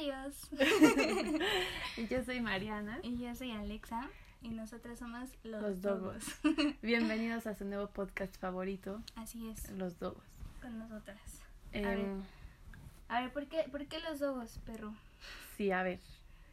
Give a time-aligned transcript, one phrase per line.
[0.00, 0.48] Adiós.
[2.10, 3.00] yo soy Mariana.
[3.02, 4.08] Y yo soy Alexa.
[4.40, 6.24] Y nosotras somos los, Los Dogos.
[6.82, 10.24] Bienvenidos a su nuevo podcast favorito, Así es, Los Dogos.
[10.62, 11.42] con nosotras.
[11.72, 12.06] Em, ver.
[13.08, 14.94] A ver, ¿por qué, ¿por qué los dogos, perro?
[15.58, 16.00] sí, a ver.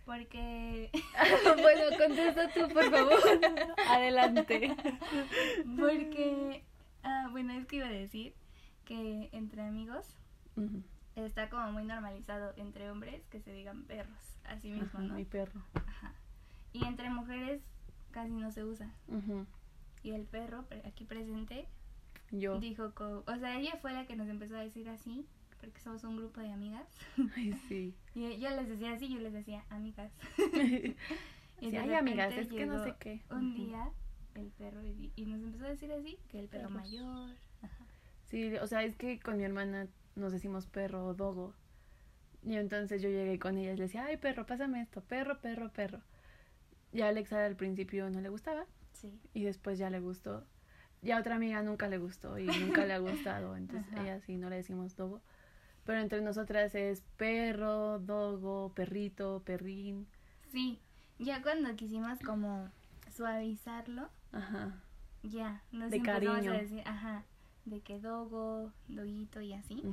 [0.06, 0.92] Porque.
[1.62, 3.18] bueno, contesta tú, por favor.
[3.88, 4.76] Adelante.
[5.80, 6.66] Porque.
[7.02, 8.34] Ah, bueno, es que iba a decir
[8.84, 10.06] que entre amigos
[10.58, 10.84] Ujú.
[11.26, 14.18] Está como muy normalizado entre hombres que se digan perros.
[14.46, 15.16] Así mismo, Ajá, ¿no?
[15.16, 15.62] mi perro.
[15.74, 16.14] Ajá.
[16.74, 17.62] Y entre mujeres
[18.12, 18.94] casi no se usa.
[19.08, 19.46] Ujú.
[20.04, 21.68] Y el perro, aquí presente,
[22.32, 22.60] Yo.
[22.60, 25.26] dijo, co- o sea, ella fue la que nos empezó a decir así,
[25.60, 26.88] porque somos un grupo de amigas.
[27.36, 27.94] Ay, sí.
[28.16, 30.12] Y yo les decía así, yo les decía amigas.
[31.60, 33.20] Y Sí, de ay, amigas, es que no sé qué.
[33.32, 33.90] Un día
[34.36, 36.84] el perro y, y nos empezó a decir así, que el perro Perros.
[36.84, 37.32] mayor.
[37.64, 37.86] Ajá.
[38.28, 41.54] Sí, o sea, es que con mi hermana nos decimos perro o dogo.
[42.44, 45.72] Y entonces yo llegué con ella y le decía, ay, perro, pásame esto, perro, perro,
[45.72, 46.02] perro.
[46.94, 49.20] Y a Alexa al principio no le gustaba Sí.
[49.34, 50.46] y después ya le gustó.
[51.02, 54.04] Y a otra amiga nunca le gustó y nunca le ha gustado, entonces Ajá.
[54.04, 55.22] ella sí no le decimos dogo.
[55.84, 60.08] Pero entre nosotras es perro, dogo, perrito, perrín.
[60.52, 60.80] Sí.
[61.20, 62.70] Ya cuando quisimos como
[63.16, 64.82] suavizarlo, Ajá.
[65.24, 66.52] ya nos De empezamos cariño.
[66.54, 67.24] a decir, ajá,
[67.70, 69.84] de que dogo, doguito y así.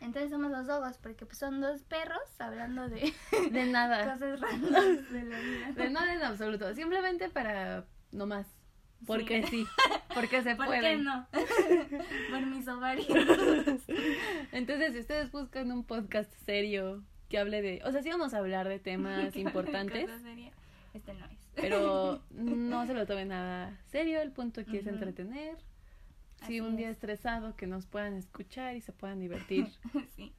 [0.00, 3.12] Entonces somos los dogos, porque pues, son dos perros hablando de
[3.50, 4.12] De nada.
[4.12, 5.72] cosas randoms de la vida.
[5.72, 6.74] De nada en absoluto.
[6.74, 8.46] Simplemente para no más.
[9.06, 9.66] Porque sí.
[10.14, 10.80] Porque se ¿Por puede.
[10.80, 11.26] qué no?
[12.30, 13.06] Por mis ovarios.
[14.52, 17.82] Entonces, si ustedes buscan un podcast serio que hable de.
[17.84, 20.10] O sea, sí vamos a hablar de temas importantes.
[20.92, 21.38] Este no es.
[21.54, 24.20] Pero no se lo tomen nada serio.
[24.20, 25.56] El punto aquí es entretener.
[26.42, 26.96] Así un día es.
[26.96, 29.68] estresado, que nos puedan escuchar y se puedan divertir.
[30.16, 30.32] sí.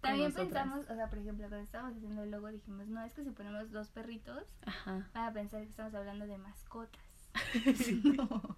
[0.00, 0.46] También nosotras.
[0.64, 3.30] pensamos, o sea, por ejemplo, cuando estábamos haciendo el logo dijimos, no, es que si
[3.30, 5.08] ponemos dos perritos, Ajá.
[5.12, 7.02] van a pensar que estamos hablando de mascotas.
[8.04, 8.56] no.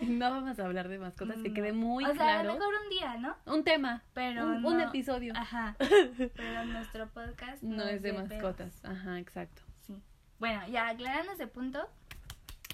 [0.00, 2.48] No vamos a hablar de mascotas, que quede muy o sea, a claro.
[2.48, 3.36] lo mejor un día, ¿no?
[3.46, 4.02] Un tema.
[4.14, 5.32] Pero un, no- un episodio.
[5.36, 5.76] Ajá.
[5.78, 8.82] Pero nuestro podcast No, es de, mascotas.
[8.84, 9.62] Ajá, exacto.
[9.86, 10.02] Sí.
[10.38, 11.86] Bueno, ya aclarando ese punto,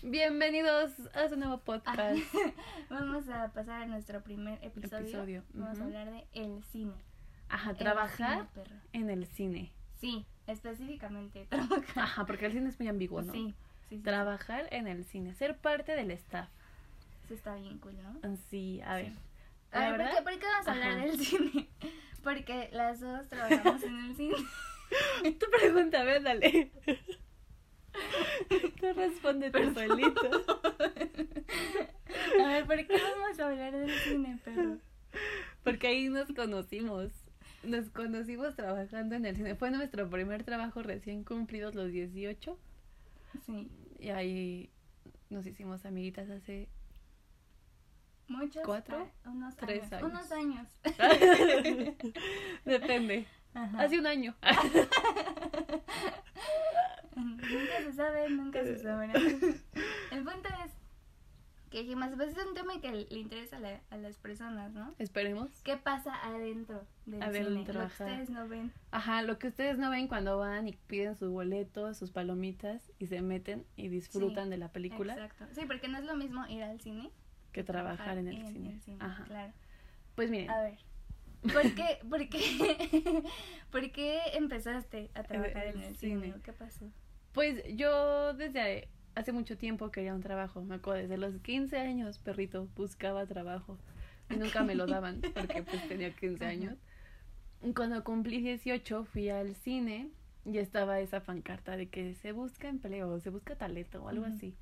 [0.02, 2.18] Bienvenidos a su nuevo podcast.
[2.90, 4.98] vamos a pasar a nuestro primer episodio.
[5.00, 6.94] Episodio, Vamos a hablar de el cine.
[7.50, 9.72] Ajá, El trabajar cine, en el cine.
[10.00, 11.84] Sí, específicamente trabajar.
[12.04, 13.32] Ajá, porque el cine es muy ambiguo, ¿no?
[13.32, 13.54] Sí,
[13.90, 14.02] sí, sí.
[14.02, 16.48] Trabajar en el cine, ser parte del staff.
[17.26, 18.36] Eso está bien cool, ¿no?
[18.48, 19.12] Sí, a ver.
[19.12, 19.18] Sí.
[19.72, 21.00] A ver, ¿por qué, por qué vamos a hablar Ajá.
[21.06, 21.68] del cine?
[22.22, 24.34] Porque las dos trabajamos en el cine.
[25.38, 26.70] tu pregunta, ven, dale.
[28.80, 30.30] Tú responde tú solito.
[32.42, 34.78] A ver, ¿por qué vamos a hablar del cine, perro?
[35.64, 37.12] Porque ahí nos conocimos.
[37.62, 39.54] Nos conocimos trabajando en el cine.
[39.54, 42.58] Fue nuestro primer trabajo recién cumplidos los 18.
[43.46, 44.70] Sí, Y ahí
[45.28, 46.68] nos hicimos amiguitas hace
[48.28, 48.62] muchos.
[48.64, 49.08] ¿Cuatro?
[49.26, 50.02] unos Tres años.
[50.02, 50.10] años.
[50.10, 50.68] Unos años.
[52.64, 53.26] Depende.
[53.52, 53.80] Ajá.
[53.82, 54.34] Hace un año.
[57.50, 59.12] Nunca se sabe, nunca se sabrá.
[60.10, 60.72] El punto es
[61.70, 64.92] que dijimos, pues es un tema que le interesa a, la- a las personas, ¿no?
[64.98, 65.48] Esperemos.
[65.62, 67.72] ¿Qué pasa adentro del Adentro, cine?
[67.72, 68.72] Lo que ustedes no ven.
[68.90, 73.06] Ajá, lo que ustedes no ven cuando van y piden su boleto, sus palomitas y
[73.06, 75.46] se meten y disfrutan Sí, de la película Exacto.
[75.52, 77.10] Sí, porque no es lo mismo ir al cine
[77.52, 78.80] que trabajar en el cine.
[78.98, 79.24] Ajá.
[79.26, 79.52] Claro.
[80.16, 80.78] Pues miren, A ver.
[81.42, 83.22] ¿Por qué, por qué,
[83.70, 86.20] por qué empezaste a trabajar en el cine?
[86.26, 86.34] cine.
[86.42, 86.84] ¿Qué pasó?
[87.32, 92.18] Pues yo desde hace mucho tiempo quería un trabajo, me acuerdo, desde los 15 años,
[92.18, 93.78] perrito, buscaba trabajo
[94.30, 96.52] y nunca me lo daban porque pues tenía 15 Ajá.
[96.52, 96.78] años.
[97.74, 100.08] Cuando cumplí 18 fui al cine
[100.46, 104.54] y estaba esa pancarta de que se busca empleo, se busca talento o algo así.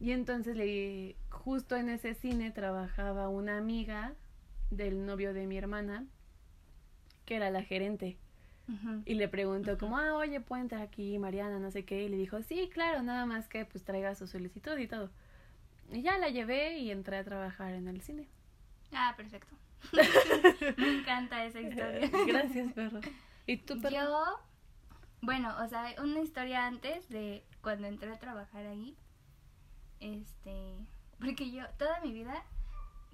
[0.00, 4.14] Y entonces le justo en ese cine trabajaba una amiga
[4.70, 6.06] del novio de mi hermana
[7.24, 8.16] que era la gerente.
[9.04, 11.58] Y le preguntó como, ah, oye, ¿puedo entrar aquí, Mariana?
[11.58, 12.04] No sé qué.
[12.04, 15.10] Y le dijo, sí, claro, nada más que pues traiga su solicitud y todo.
[15.90, 18.28] Y ya la llevé y entré a trabajar en el cine.
[18.92, 19.54] Ah, perfecto.
[20.78, 22.08] Me encanta esa historia.
[22.26, 23.00] Gracias, perro.
[23.46, 23.94] ¿Y tú, perro?
[23.94, 24.24] Yo,
[25.20, 28.96] bueno, o sea, una historia antes de cuando entré a trabajar ahí.
[30.00, 30.76] Este,
[31.20, 32.42] porque yo toda mi vida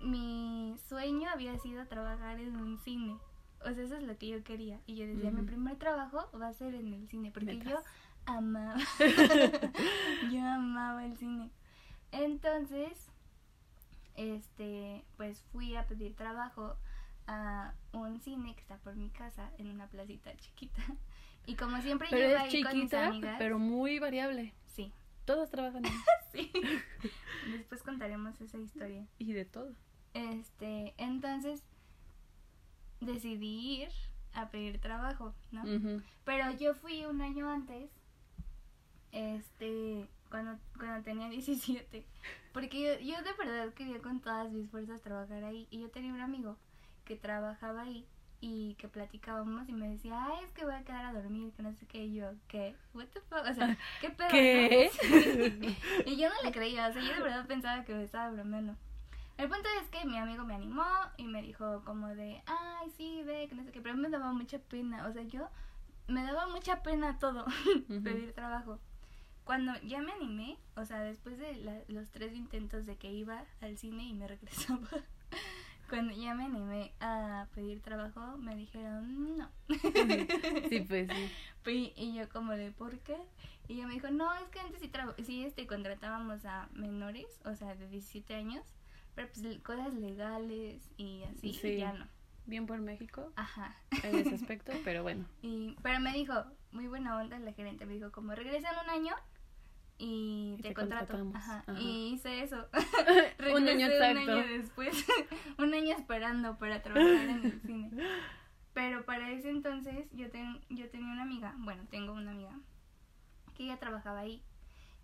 [0.01, 3.17] mi sueño había sido trabajar en un cine.
[3.65, 4.81] O sea, eso es lo que yo quería.
[4.87, 5.47] Y yo decía, mi Ujú.
[5.47, 7.69] primer trabajo va a ser en el cine, porque Metas.
[7.73, 7.83] yo
[8.27, 8.77] amaba,
[10.33, 11.51] yo amaba el cine.
[12.13, 13.11] Entonces,
[14.17, 16.77] este, pues fui a pedir trabajo
[17.27, 20.83] a un cine que está por mi casa en una placita chiquita.
[21.47, 23.37] Y como siempre Pero yo iba es ahí con mis chiquita, amigas.
[23.39, 24.55] pero muy variable.
[24.67, 24.93] Sí,
[25.25, 25.93] Todas trabajan ahí.
[26.33, 26.51] sí.
[27.51, 29.07] Después contaremos esa historia.
[29.19, 29.73] y de todo.
[30.15, 31.63] Este, entonces
[33.01, 33.89] decidí ir
[34.35, 35.63] a pedir trabajo, ¿no?
[36.25, 37.91] Pero yo fui un año antes,
[39.13, 42.05] este, cuando, cuando tenía 17,
[42.53, 45.67] porque yo, yo de verdad quería con todas mis fuerzas trabajar ahí.
[45.71, 46.57] Y yo tenía un amigo
[47.05, 48.07] que trabajaba ahí
[48.41, 51.63] y que platicábamos y me decía, ay, es que voy a quedar a dormir, que
[51.63, 52.05] no sé qué.
[52.05, 52.75] Y yo, ¿qué?
[52.95, 53.45] ¿What the fuck?
[53.49, 54.29] O sea, ¿qué pedo?
[54.29, 54.91] ¿Qué?
[56.07, 58.77] y yo no le creía, o sea, yo de verdad pensaba que me estaba bromeando.
[59.39, 60.85] El punto es que mi amigo me animó
[61.17, 64.33] y me dijo como de, ay, sí, ve, que no sé qué, pero me daba
[64.33, 65.49] mucha pena, o sea, yo
[66.09, 67.47] me daba mucha pena todo,
[68.03, 68.81] pedir trabajo.
[69.45, 73.45] Cuando ya me animé, o sea, después de la- los tres intentos de que iba
[73.61, 74.89] al cine y me regresaba,
[75.89, 79.49] cuando ya me animé a pedir trabajo, me dijeron, no.
[80.69, 81.31] Sí, pues sí.
[81.97, 83.17] Y, yo como de, ¿por qué?
[83.69, 84.91] Y ella me dijo, no, es que antes sí,
[85.23, 88.65] sí este, contratábamos a menores, o sea, de 17 años,
[89.19, 91.77] pero pues cosas legales y así, Sí.
[91.79, 92.07] ya no.
[92.47, 93.75] Bien por México Ajá.
[94.05, 95.25] en ese aspecto, pero bueno.
[95.43, 96.35] Y, pero me dijo,
[96.71, 99.15] muy buena onda la gerente, me dijo, como regresa en un año
[99.99, 101.31] y, Y te, te contrato.
[101.35, 101.65] Ajá.
[101.67, 101.81] Ajá.
[101.81, 102.69] Y hice eso.
[103.57, 104.23] Un año exacto.
[104.23, 105.07] Un año después,
[105.59, 107.91] un año esperando para trabajar en el cine.
[108.73, 112.53] Pero para ese entonces yo, ten- yo tenía una amiga, bueno, tengo una amiga,
[113.57, 114.41] que ella trabajaba ahí.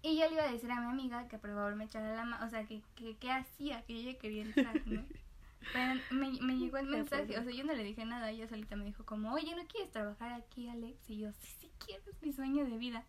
[0.05, 2.27] Y yo le iba a decir a mi amiga que por favor me echara la
[2.27, 5.03] mano, o sea, que, que, que hacía, que ella quería entrar, ¿no?
[5.73, 8.77] Pero me, me llegó el mensaje, o sea, yo no le dije nada, ella solita
[8.77, 11.09] me dijo como, oye, ¿no quieres trabajar aquí, Alex?
[11.09, 13.03] Y yo, sí, sí quiero, es mi sueño de vida.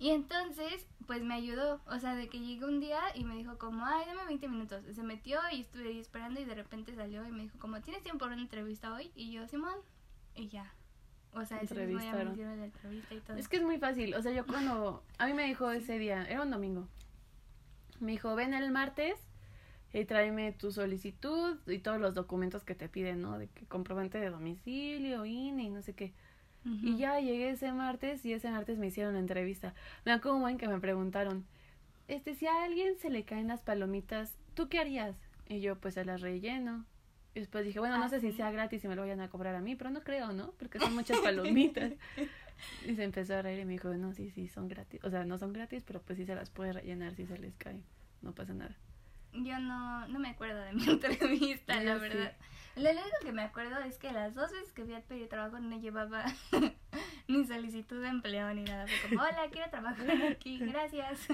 [0.00, 3.56] Y entonces, pues me ayudó, o sea, de que llegué un día y me dijo
[3.56, 4.82] como, ay, dame 20 minutos.
[4.92, 8.02] Se metió y estuve ahí esperando y de repente salió y me dijo como, ¿tienes
[8.02, 9.12] tiempo para una entrevista hoy?
[9.14, 9.78] Y yo, Simón,
[10.34, 10.74] y ya.
[11.34, 13.36] O sea, ese mismo día me hicieron la entrevista y todo.
[13.36, 14.14] Es que es muy fácil.
[14.14, 15.02] O sea, yo cuando.
[15.18, 16.88] A mí me dijo ese día, era un domingo.
[18.00, 19.16] Me dijo, ven el martes
[19.92, 23.38] y tráeme tu solicitud y todos los documentos que te piden, ¿no?
[23.38, 26.12] De que comprobante de domicilio, INE y no sé qué.
[26.64, 29.74] Y ya llegué ese martes y ese martes me hicieron la entrevista.
[30.04, 31.44] Me acuerdo muy bien que me preguntaron,
[32.06, 35.16] este, si a alguien se le caen las palomitas, ¿tú qué harías?
[35.48, 36.84] Y yo, pues se las relleno.
[37.34, 38.36] Y después dije, bueno, no Ah, sé si sí.
[38.36, 40.52] sea gratis y me lo vayan a cobrar a mí, pero no creo, ¿no?
[40.58, 41.92] Porque son muchas palomitas.
[42.86, 45.00] y se empezó a reír y me dijo, no, sí, sí, son gratis.
[45.02, 47.56] O sea, no son gratis, pero pues sí se las puede rellenar si se les
[47.56, 47.80] cae.
[48.20, 48.76] No pasa nada.
[49.32, 52.00] Yo no, no me acuerdo de mi entrevista, Yo la sí.
[52.00, 52.32] verdad.
[52.76, 55.58] Lo único que me acuerdo es que las dos veces que fui a pedir trabajo
[55.58, 56.24] no llevaba
[57.28, 58.86] ni solicitud de empleo ni nada.
[58.86, 61.28] Fue como, hola, quiero trabajar aquí, gracias.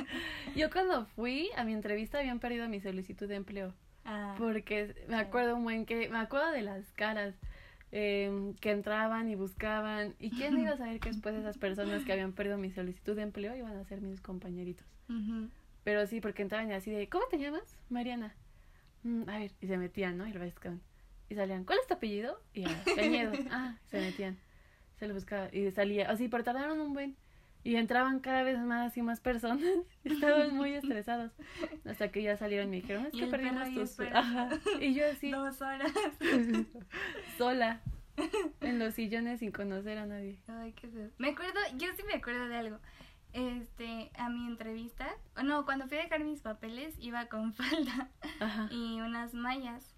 [0.57, 3.75] Yo cuando fui a mi entrevista habían perdido mi solicitud de empleo.
[4.11, 7.35] Ah, Porque me acuerdo un buen que, me acuerdo de las caras
[7.93, 10.15] eh, que entraban y buscaban.
[10.19, 13.23] ¿Y quién iba a saber que después esas personas que habían perdido mi solicitud de
[13.23, 14.87] empleo iban a ser mis compañeritos?
[15.85, 17.77] Pero sí, porque entraban y así de, ¿cómo te llamas?
[17.91, 18.35] Mariana.
[19.03, 20.27] "Mm, a ver, y se metían, ¿no?
[20.27, 20.81] Y lo buscaban.
[21.29, 22.41] Y salían, ¿cuál es tu apellido?
[22.55, 23.33] Y ya, Peñedo.
[23.51, 24.39] ah, se metían.
[24.99, 26.11] Se lo buscaba y salía.
[26.11, 27.15] Así, pero tardaron un buen.
[27.65, 29.67] Y entraban cada vez más y más personas.
[30.05, 31.33] Estaban muy estresados.
[31.85, 34.01] Hasta que ya salieron y me dijeron, es que perdimos tus...
[34.01, 34.49] Ajá.
[34.81, 35.93] Y yo así, Dos horas.
[37.39, 37.83] sola.
[38.61, 40.41] En los sillones sin conocer a nadie.
[40.49, 41.11] Ay, qué feo.
[41.19, 42.79] Me acuerdo, yo sí me acuerdo de algo.
[43.33, 45.07] Este, a mi entrevista,
[45.45, 48.11] no, cuando fui a dejar mis papeles iba con falda
[48.41, 48.69] Ajá.
[48.71, 49.95] y unas mallas.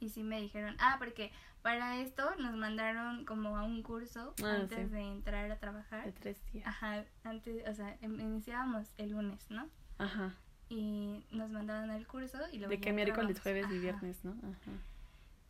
[0.00, 1.30] Y sí me dijeron, ah, porque
[1.62, 4.94] para esto nos mandaron como a un curso Ah, antes sí.
[4.94, 6.04] de entrar a trabajar.
[6.04, 6.66] De tres días.
[6.66, 9.68] Ajá, antes, o sea, em- iniciábamos el lunes, ¿no?
[9.98, 10.34] Ajá.
[10.68, 13.80] Y nos mandaban al curso y luego De que miércoles, jueves y Ajá.
[13.80, 14.32] viernes, ¿no?
[14.32, 14.72] Ajá.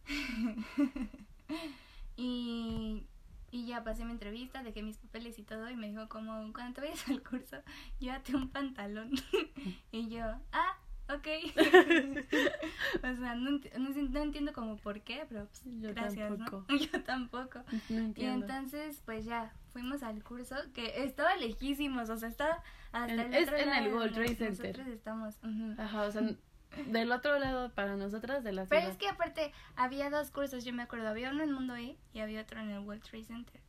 [2.17, 3.07] y,
[3.51, 6.75] y ya pasé mi entrevista, dejé mis papeles y todo y me dijo como, cuando
[6.75, 7.57] te vayas al curso,
[8.01, 9.13] llévate un pantalón.
[9.93, 10.77] y yo, ah,
[11.17, 11.27] ok.
[13.03, 13.61] o sea, no,
[14.23, 16.65] entiendo como por qué, pero pues, Yo gracias, tampoco.
[16.69, 16.77] ¿no?
[16.79, 17.59] Yo tampoco.
[17.89, 18.47] No Y entiendo.
[18.47, 23.35] entonces, pues ya, fuimos al curso, que estaba lejísimos, o sea, estaba hasta En- el
[23.35, 24.79] es otro en el World Trade Center.
[24.79, 25.39] Nosotros estamos.
[25.79, 26.23] Ajá, o sea,
[26.87, 28.93] del otro lado para nosotras de la Pero ciudad.
[28.93, 32.21] es que aparte había dos cursos, yo me acuerdo, había uno en Mundo E y
[32.21, 33.61] había otro en el World Trade Center.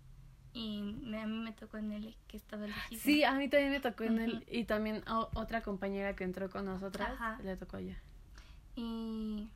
[0.54, 0.80] Y
[1.16, 3.02] a mí me tocó en E, que estaba lejísimo.
[3.02, 4.22] Sí, a mí también me tocó en Ujú.
[4.24, 4.46] el...
[4.48, 7.40] Y también a otra compañera que entró con nosotras, Ajá.
[7.44, 7.98] le tocó allá.
[8.76, 9.48] Y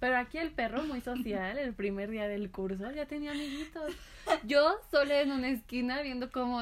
[0.00, 3.94] Pero aquí el perro muy social, el primer día del curso, ya tenía amiguitos.
[4.44, 6.60] Yo sola en una esquina viendo cómo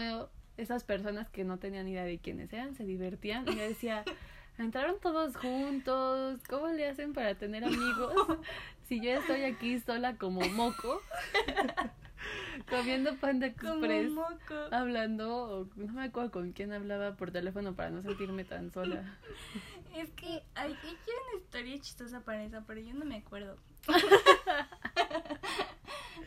[0.57, 3.49] esas personas que no tenían idea de quiénes eran se divertían.
[3.49, 4.05] Y yo decía,
[4.59, 8.13] entraron todos juntos, ¿cómo le hacen para tener amigos?
[8.89, 11.01] si yo estoy aquí sola como moco,
[12.71, 14.55] comiendo Panda Como Express, moco.
[14.73, 19.05] hablando, o no me acuerdo con quién hablaba por teléfono para no sentirme tan sola.
[19.97, 23.57] Es que hay, hay una historia chistosa para eso, pero yo no me acuerdo.
[23.89, 23.93] o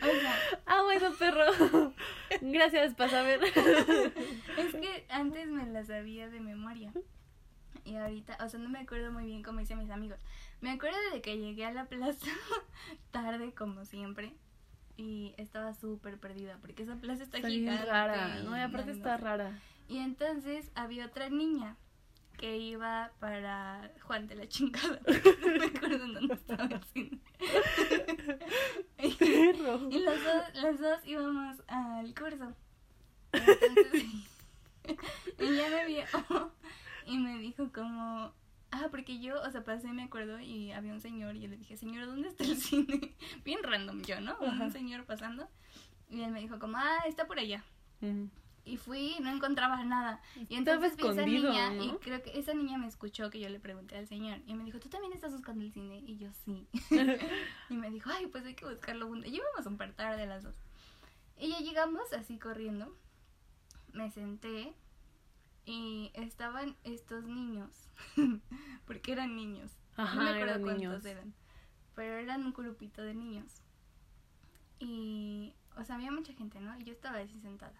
[0.01, 1.93] sea, Ah, bueno, perro.
[2.41, 3.41] Gracias para saber.
[3.43, 6.91] es que antes me la sabía de memoria.
[7.85, 10.19] Y ahorita, o sea, no me acuerdo muy bien cómo hice mis amigos.
[10.59, 12.27] Me acuerdo de que llegué a la plaza
[13.11, 14.33] tarde, como siempre.
[14.97, 17.85] Y estaba súper perdida, porque esa plaza está, Está gigante.
[17.85, 19.59] rara, y no, y aparte está rara.
[19.87, 21.75] Y entonces había otra niña
[22.37, 24.99] que iba para Juan de la chingada.
[25.41, 27.19] No me acuerdo dónde estaba el cine.
[29.17, 29.89] Perro.
[29.91, 32.53] Y los dos, los dos íbamos al curso.
[33.33, 34.05] Entonces,
[35.37, 36.51] ella me vio
[37.05, 38.33] y me dijo como,
[38.71, 41.57] ah, porque yo, o sea, pasé, me acuerdo, y había un señor y yo le
[41.57, 43.15] dije, señor, ¿dónde está el cine?
[43.43, 44.31] Bien random yo, ¿no?
[44.41, 44.65] Ajá.
[44.65, 45.47] Un señor pasando.
[46.09, 47.63] Y él me dijo como, ah, está por allá.
[48.63, 50.21] Y fui y no encontraba nada.
[50.49, 51.83] Y entonces vi a esa niña ¿no?
[51.83, 54.39] y creo que esa niña me escuchó que yo le pregunté al señor.
[54.45, 55.99] Y me dijo, ¿tú también estás buscando el cine?
[56.05, 56.67] Y yo sí.
[57.69, 59.31] y me dijo, ay, pues hay que buscarlo juntos.
[59.31, 60.55] Y íbamos un par tarde las dos.
[61.39, 62.95] Y ya llegamos así corriendo.
[63.93, 64.73] Me senté
[65.65, 67.89] y estaban estos niños.
[68.85, 69.71] Porque eran niños.
[69.95, 71.05] Ajá, no me acuerdo eran cuántos niños.
[71.05, 71.33] eran.
[71.95, 73.61] Pero eran un grupito de niños.
[74.79, 76.77] Y, o sea, había mucha gente, ¿no?
[76.79, 77.79] Y yo estaba así sentada.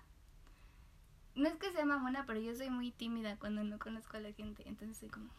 [1.33, 4.33] No es que sea mamona, pero yo soy muy tímida cuando no conozco a la
[4.33, 4.63] gente.
[4.67, 5.31] Entonces soy como,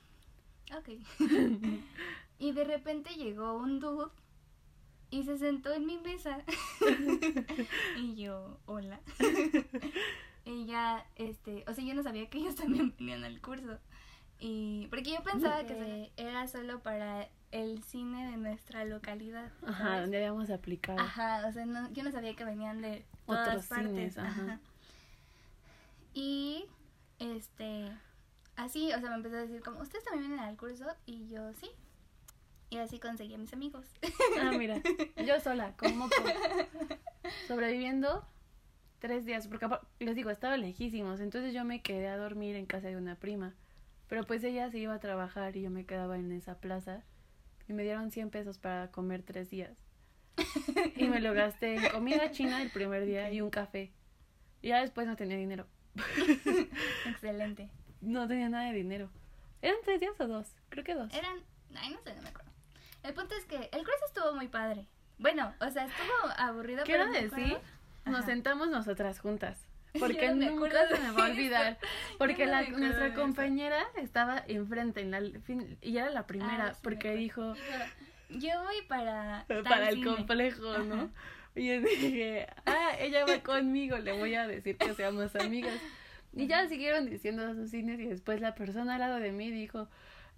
[0.76, 0.88] ok.
[2.38, 4.10] y de repente llegó un dude
[5.10, 6.42] y se sentó en mi mesa.
[7.98, 9.00] y yo, hola.
[10.44, 13.78] Ya, este, o sea, yo no sabía que ellos también venían al curso.
[14.38, 19.52] Y, porque yo pensaba que era solo para el cine de nuestra localidad.
[19.64, 20.98] Ajá, donde habíamos aplicado.
[20.98, 23.88] Ajá, o sea, no, yo no sabía que venían de todas Otros partes.
[23.90, 24.58] cines, ajá.
[26.14, 26.64] Y
[27.20, 27.92] este
[28.56, 31.52] así, o sea, me empezó a decir como, "¿Ustedes también vienen al curso?" Y yo,
[31.54, 31.70] "Sí."
[32.68, 33.86] Y así conseguí a mis amigos.
[34.40, 34.82] Ah, mira,
[35.24, 36.08] yo sola, como.
[37.46, 38.26] Sobreviviendo
[39.02, 39.66] tres días, porque
[39.98, 43.52] les digo, estaba lejísimos, entonces yo me quedé a dormir en casa de una prima.
[44.06, 47.02] Pero pues ella se iba a trabajar y yo me quedaba en esa plaza.
[47.68, 49.76] Y me dieron 100 pesos para comer tres días.
[50.96, 53.92] Y me lo gasté en comida china el primer día y un café.
[54.60, 55.66] Y ya después no tenía dinero.
[57.06, 57.70] Excelente.
[58.00, 59.10] No tenía nada de dinero.
[59.62, 60.54] ¿Eran tres días o dos?
[60.68, 61.12] Creo que dos.
[61.12, 61.38] Eran,
[61.74, 62.52] ay, no sé, no me acuerdo.
[63.02, 64.86] El punto es que el curso estuvo muy padre.
[65.18, 67.58] Bueno, o sea, estuvo aburrido, Quiero pero decir,
[68.12, 69.66] nos sentamos nosotras juntas.
[69.98, 71.78] Porque no nunca se me va a olvidar.
[72.18, 76.68] Porque no la, nuestra compañera estaba enfrente en la fin, y era la primera.
[76.68, 77.54] Ah, sí me porque dijo
[78.30, 80.06] yo voy para para el cine".
[80.16, 80.94] complejo, ¿no?
[80.94, 81.08] Ajá.
[81.54, 85.78] Y yo dije, ah, ella va conmigo, le voy a decir que seamos amigas.
[86.34, 89.50] Y ya siguieron diciendo a sus cines y después la persona al lado de mí
[89.50, 89.86] dijo,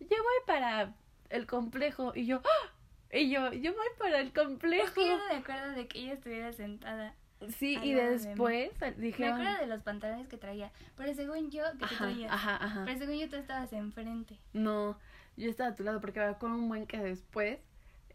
[0.01, 0.93] yo voy para
[1.31, 2.13] el complejo.
[2.17, 2.73] Y yo, ¡ah!
[3.13, 4.93] y yo, yo voy para el Es complejo.
[4.95, 7.15] que yo no me acuerdo de que ella estuviera sentada.
[7.53, 8.71] Sí, y lado de después
[9.19, 10.71] Me acuerdo de los pantalones que traía.
[10.97, 12.33] Pero según yo, que ajá, traías.
[12.33, 12.83] ajá, ajá.
[12.87, 14.39] Pero según yo, tú estabas enfrente.
[14.53, 14.99] No,
[15.37, 17.59] yo estaba a tu lado porque va con un buen que después,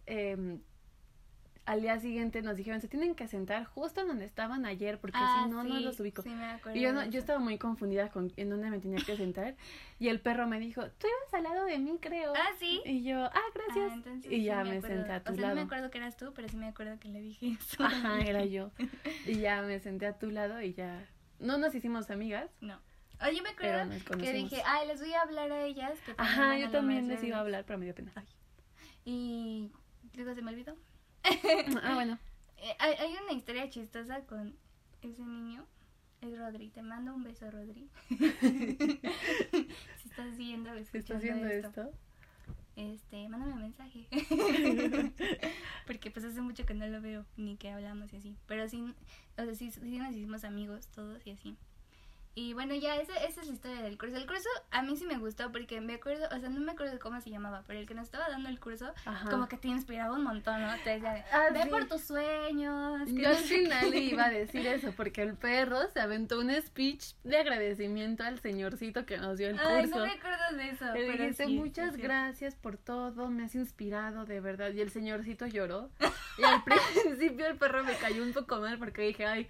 [0.05, 0.61] em,
[1.69, 5.43] al día siguiente nos dijeron, se tienen que sentar justo donde estaban ayer porque Ah,
[5.43, 6.23] si no, no sí, los ubico.
[6.23, 6.75] Sí, me acuerdo.
[6.75, 9.55] Y yo, no, yo estaba muy confundida con en dónde me tenía que sentar.
[9.99, 12.33] Y el perro me dijo, tú ibas al lado de mí, creo.
[12.35, 12.81] Ah, sí.
[12.85, 13.91] Y yo, ah, gracias.
[13.91, 15.55] Ah, entonces y sí ya me me, senté a tu o sea, lado.
[15.55, 17.83] no me acuerdo que eras tú, pero sí me acuerdo que le dije eso.
[17.83, 18.71] Ajá, era yo.
[19.27, 21.05] Y ya me senté a tu lado y ya.
[21.37, 22.49] No nos hicimimos amigas.
[22.61, 22.79] No.
[23.21, 25.99] Oye, me acuerdo que dije, ay, les voy a hablar a ellas.
[26.03, 28.11] Que Ajá, yo también les iba a hablar, pero me dio pena.
[29.05, 29.71] Y
[30.15, 30.75] luego se me olvidó.
[31.83, 32.19] Ah, bueno.
[32.57, 34.55] Eh, hay, hay una historia chistosa con
[35.01, 35.65] ese niño.
[36.21, 36.69] Es Rodri.
[36.69, 37.89] Te mando un beso, Rodri.
[38.09, 38.19] si
[40.09, 41.91] estás viendo ¿Estás escuchando viendo esto, esto?
[42.75, 44.07] este, mándame un mensaje.
[45.85, 48.35] Porque pues hace mucho que no lo veo, ni que hablamos y así.
[48.47, 48.81] Pero sí,
[49.37, 51.57] o sea, sí, sí nos hicimos amigos todos y así.
[52.35, 54.15] Y bueno, ya esa, esa es la historia del curso.
[54.15, 56.93] El curso a mí sí me gustó porque me acuerdo, o sea, no me acuerdo
[56.93, 59.29] de cómo se llamaba, pero el que nos estaba dando el curso, Ajá.
[59.29, 60.73] como que te inspiraba un montón, ¿no?
[60.83, 61.69] Te decía, Ah, ve sí.
[61.69, 63.01] por tus sueños.
[63.09, 63.99] que Yo al final qué".
[63.99, 69.05] iba a decir eso, porque el perro se aventó un speech de agradecimiento al señorcito
[69.05, 69.99] que nos dio el Ay, curso.
[69.99, 70.85] no me acuerdo de eso.
[70.85, 72.01] Le pero dijiste sí, muchas sí.
[72.01, 74.71] gracias por todo, me has inspirado de verdad.
[74.71, 75.89] Y el señorcito lloró.
[76.37, 79.49] Y al principio el perro me cayó un poco mal porque dije, ay,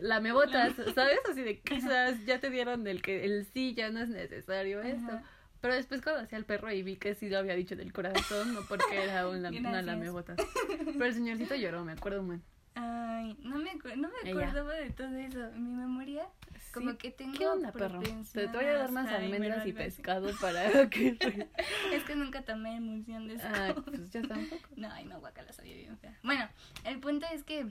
[0.00, 1.18] la me botas, ¿sabes?
[1.30, 5.12] Así de quizás ya te dieron el que el sí, ya no es necesario esto.
[5.12, 5.22] Ajá.
[5.60, 8.62] Pero después conocí al perro y vi que sí lo había dicho del corazón, no
[8.68, 9.84] porque era una, una Gracias.
[9.84, 10.36] lamebotas.
[10.84, 12.40] Pero el señorcito lloró, me acuerdo muy.
[12.74, 15.50] Ay, no me, no me acordaba de todo eso.
[15.54, 16.26] Mi memoria,
[16.72, 18.00] como que tengo ¿Qué onda, perro?
[18.00, 21.16] Te, voy a dar más almendras y pescado para que...
[21.92, 23.46] Es que nunca tomé emulsión de eso.
[23.46, 24.68] ah, pues yo tampoco.
[24.76, 26.18] No, ay, no, guacala, sabía bien fea.
[26.22, 26.48] Bueno,
[26.84, 27.70] el punto es que...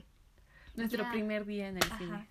[0.74, 1.10] Nuestro Ya.
[1.10, 1.98] primer día en el Ajá.
[1.98, 2.28] cine.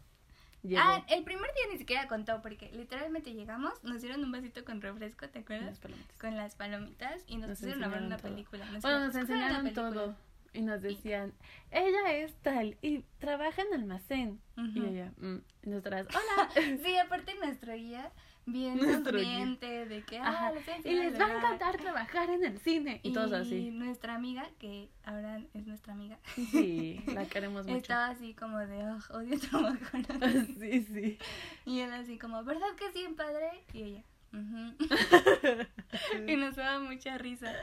[0.64, 0.82] Llegó.
[0.84, 4.80] Ah, el primer día ni siquiera contó porque literalmente llegamos, nos dieron un vasito con
[4.80, 5.80] refresco, ¿te acuerdas?
[5.84, 6.20] Las.
[6.20, 8.30] Con las palomitas y nos, Nos pusieron a ver una todo.
[8.30, 8.66] película.
[8.82, 10.16] Bueno, nos pusieron una enseñaron todo.
[10.54, 11.34] Y nos decían,
[11.72, 14.40] ella es tal y trabaja en almacén.
[14.58, 14.86] Y Ujú.
[14.90, 16.50] ella, mm, y nosotras, hola.
[16.86, 18.12] Sí, aparte nuestro guía,
[18.51, 23.00] bien sonriente, de que, ah, les Y les va a encantar trabajar en el cine.
[23.03, 23.72] Y, todos Y así.
[23.72, 27.77] nuestra amiga, que ahora es nuestra amiga, Sí, la queremos mucho.
[27.77, 30.55] estaba así como de, oh, odio trabajar aquí".
[30.60, 31.17] Sí, sí.
[31.65, 33.63] Y él así como, ¿verdad que sí, padre?
[33.74, 34.03] Y ella,
[34.34, 36.27] "Ujú".
[36.27, 37.53] y nos daba mucha risa.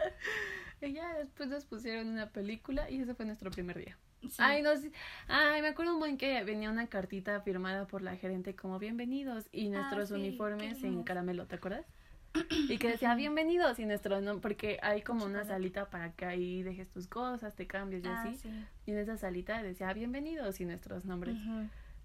[0.81, 3.97] Y ya después nos pusieron una película y ese fue nuestro primer día.
[4.23, 4.37] Sí.
[4.39, 4.91] Ay, no, sí.
[5.29, 9.47] Ay, me acuerdo un buen que venía una cartita firmada por la gerente como bienvenidos
[9.53, 11.87] y nuestros Ah, sí, uniformes en caramelo, ¿te acuerdas?
[12.69, 16.63] Y que decía bienvenidos y nuestro nombre, porque hay como una salita para que ahí
[16.63, 18.37] dejes tus cosas, te cambies y Ah, así.
[18.37, 18.51] sí.
[18.87, 21.37] Y en esa salita decía bienvenidos y nuestros nombres.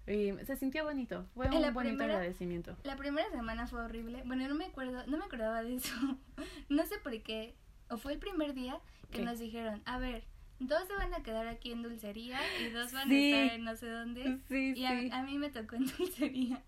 [0.06, 2.76] Y se sintió bonito, fue un la bonito primera- agradecimiento.
[2.84, 4.22] La primera semana fue horrible.
[4.24, 5.94] Bueno, no me acuerdo, no me acordaba de eso.
[6.68, 7.54] No sé por qué.
[7.90, 8.80] O fue el primer día
[9.10, 9.24] que ¿Qué?
[9.24, 10.24] nos dijeron, a ver,
[10.60, 13.32] dos se van a quedar aquí en dulcería y dos van Sí.
[13.32, 14.38] a estar en no sé dónde.
[14.48, 15.10] Sí, Y a, sí.
[15.12, 16.62] a mí me tocó en dulcería.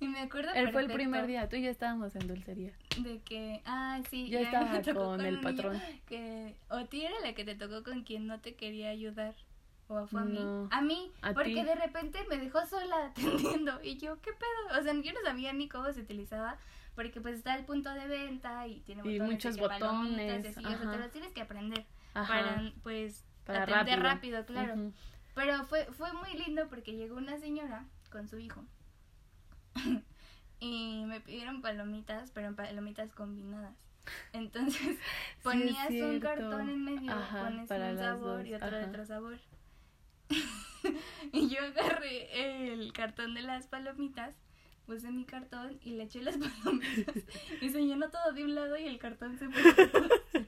[0.00, 2.72] Y me acuerdo Él fue el primer día, tú y yo estábamos en dulcería.
[2.98, 4.28] de que, ah, sí.
[4.28, 5.80] Yo y me estaba tocó con el patrón.
[6.06, 9.34] Que, o ti era la que te tocó con quien no te quería ayudar.
[9.88, 10.38] O fue a mí.
[10.40, 11.62] No, A mí, a porque ti.
[11.62, 13.78] de repente me dejó sola atendiendo.
[13.84, 14.80] Y yo, ¿qué pedo?
[14.80, 16.56] O sea, yo no sabía ni cómo se utilizaba.
[16.96, 19.20] Porque pues está el punto de venta y tiene Y botones.
[19.20, 21.84] de muchos palomitas y botones, así, o sea, te los tienes que aprender.
[22.14, 22.26] Ajá.
[22.26, 24.42] Para, pues, Para atender rápido.
[24.42, 24.92] rápido, claro.
[25.34, 28.64] Pero fue, fue muy lindo porque llegó una señora con su hijo.
[30.60, 33.76] y me pidieron palomitas, pero palomitas combinadas.
[34.32, 34.98] Entonces
[35.42, 39.38] ponías un cartón en medio, Ajá, pones un sabor dos, y otro de otro sabor.
[41.32, 44.36] y yo agarré el cartón de las palomitas,
[44.86, 47.16] puse mi cartón y le eché las palomitas.
[47.60, 49.74] y se llenó todo de un lado y el cartón se puso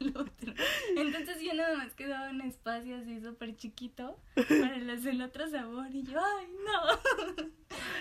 [0.05, 0.55] del otro.
[0.97, 5.87] Entonces ya nada más quedaba un espacio así súper chiquito para los del otro sabor.
[5.93, 7.43] Y yo, ¡ay, no!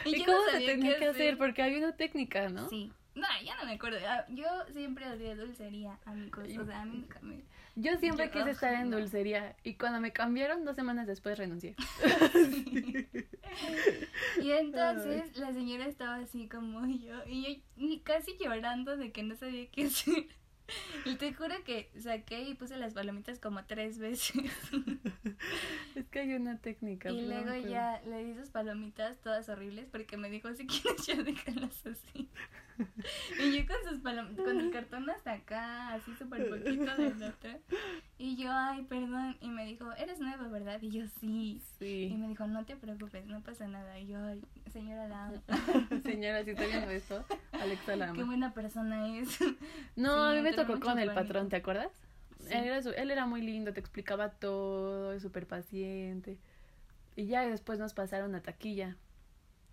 [0.05, 1.37] ¿Y, yo cómo no se tenía que hacer?
[1.37, 2.69] Porque hay una técnica, ¿no?
[2.69, 2.91] Sí.
[3.15, 3.99] No, ya no me acuerdo.
[4.07, 6.47] Ah, Yo siempre odié dulcería, amigos.
[6.59, 7.43] O sea, a mí nunca me...
[7.75, 11.75] Yo siempre Yo- quise estar en dulcería y cuando me cambiaron dos semanas después renuncié.
[14.41, 19.23] Y entonces la señora estaba así como yo, y yo ni casi llorando de que
[19.23, 20.25] no sabía qué hacer.
[21.05, 24.33] Y te juro que saqué y puse las palomitas como tres veces.
[25.95, 27.09] Es que hay una técnica.
[27.12, 31.21] y luego ya le di sus palomitas todas horribles porque me dijo, si quieres ya
[31.21, 32.29] déjalas así.
[33.39, 37.59] Y yo con sus palomitas, con el cartón hasta acá, así súper poquito del otro.
[38.17, 39.38] Y yo, ay, perdón.
[39.41, 40.81] Y me dijo, eres nueva, ¿verdad?
[40.81, 41.62] Y yo, sí.
[41.79, 42.15] Y Sí.
[42.17, 43.99] me dijo, no te preocupes, no pasa nada.
[43.99, 45.43] Y yo, ay, señora, la amo.
[46.03, 47.23] Señora, si está viendo esto,
[47.63, 49.39] Alexa la Qué buena persona es.
[49.95, 51.89] No, a mí me tocó con el patrón, ¿te acuerdas?
[52.39, 52.54] Sí.
[52.54, 56.38] Él, era su- él era muy lindo, te explicaba todo, es súper paciente.
[57.15, 58.97] Y ya después nos pasaron a taquilla.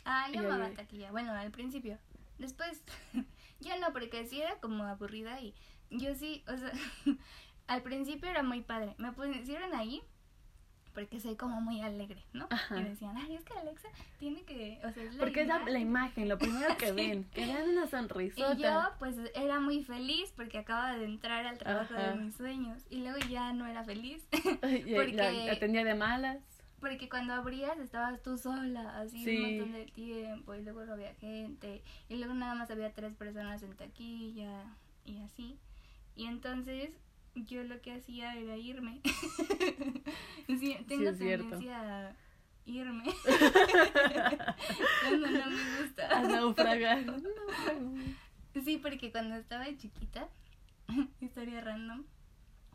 [0.04, 1.10] Ah, yo amaba ahí- taquilla.
[1.10, 1.98] Bueno, al principio.
[2.38, 2.82] Después,
[3.60, 5.54] ya no, porque sí era como aburrida y
[5.90, 6.72] yo sí, o sea,
[7.66, 8.94] al principio era muy padre.
[8.98, 10.02] Me pusieron ahí
[10.94, 12.46] porque soy como muy alegre, ¿no?
[12.50, 12.80] Ajá.
[12.80, 15.58] Y decían, ay, es que Alexa tiene que, o sea, es la Porque es la,
[15.58, 15.82] la imagen".
[15.86, 17.24] imagen, lo primero que ven.
[17.32, 18.54] Que vean una Y sonrisota.
[18.56, 22.12] yo, pues, era muy feliz porque acababa de entrar al trabajo Ajá.
[22.12, 22.84] de mis sueños.
[22.90, 24.26] Y luego ya no era feliz.
[24.32, 26.38] Y porque- la atendía de malas.
[26.80, 29.36] Porque cuando abrías estabas tú sola, así Sí.
[29.36, 33.14] un montón de tiempo, y luego no había gente, y luego nada más había tres
[33.16, 34.64] personas en taquilla,
[35.04, 35.58] y así.
[36.16, 36.90] Y entonces
[37.34, 39.00] yo lo que hacía era irme.
[40.58, 42.16] sí, tengo tendencia a
[42.66, 43.04] irme.
[45.02, 46.08] cuando no me gusta.
[46.18, 47.04] A naufragar.
[48.64, 50.28] Sí, porque cuando estaba chiquita,
[51.20, 52.04] historia random,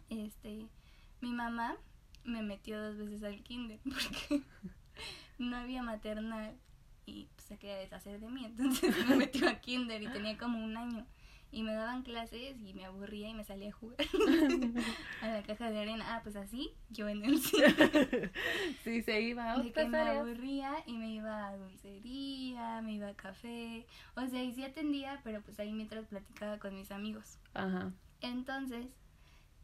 [0.09, 0.67] este,
[1.21, 1.75] mi mamá
[2.23, 4.41] me metió dos veces al kinder porque
[5.37, 6.55] no había maternal
[7.05, 10.63] y pues, se quería deshacer de mí, entonces me metió a kinder y tenía como
[10.63, 11.05] un año.
[11.51, 13.97] Y me daban clases y me aburría y me salía a jugar
[15.21, 16.05] a la caja de arena.
[16.09, 17.65] Ah, pues así, yo en el cine.
[18.83, 23.07] sí, se iba a De que me aburría y me iba a dulcería, me iba
[23.07, 23.85] a café.
[24.15, 27.37] O sea, y sí atendía, pero pues ahí mientras platicaba con mis amigos.
[27.53, 27.91] Ajá.
[28.21, 28.87] Entonces,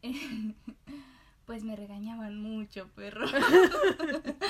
[1.46, 3.26] pues me regañaban mucho, perro.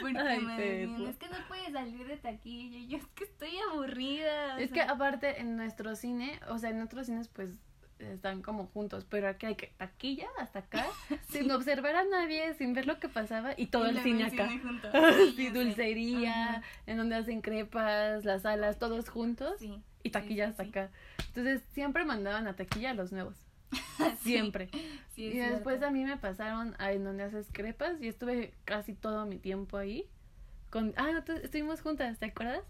[0.00, 2.78] Porque Ay, me decían, es que no puedes salir de taquilla.
[2.78, 4.56] Y yo, es que estoy aburrida.
[4.56, 7.50] o Es que aparte en nuestro cine, o sea, en otros cines pues
[7.98, 10.86] están como juntos, pero aquí hay que taquilla hasta acá,
[11.30, 14.48] sin observar a nadie, sin ver lo que pasaba y todo y el cine acá.
[14.60, 14.88] junto.
[15.36, 15.50] Sí, sé.
[15.52, 19.80] dulcería, en donde hacen crepas, las salas, todos juntos Sí.
[20.02, 20.90] y taquilla hasta acá.
[21.28, 23.36] Entonces siempre mandaban a taquilla a los nuevos,
[24.20, 24.68] siempre.
[25.14, 25.86] Sí, y después cierto.
[25.86, 29.76] a mí me pasaron a en donde haces crepas y estuve casi todo mi tiempo
[29.76, 30.06] ahí.
[30.70, 32.62] Con, ah, no, tú- estuvimos juntas, ¿te acuerdas?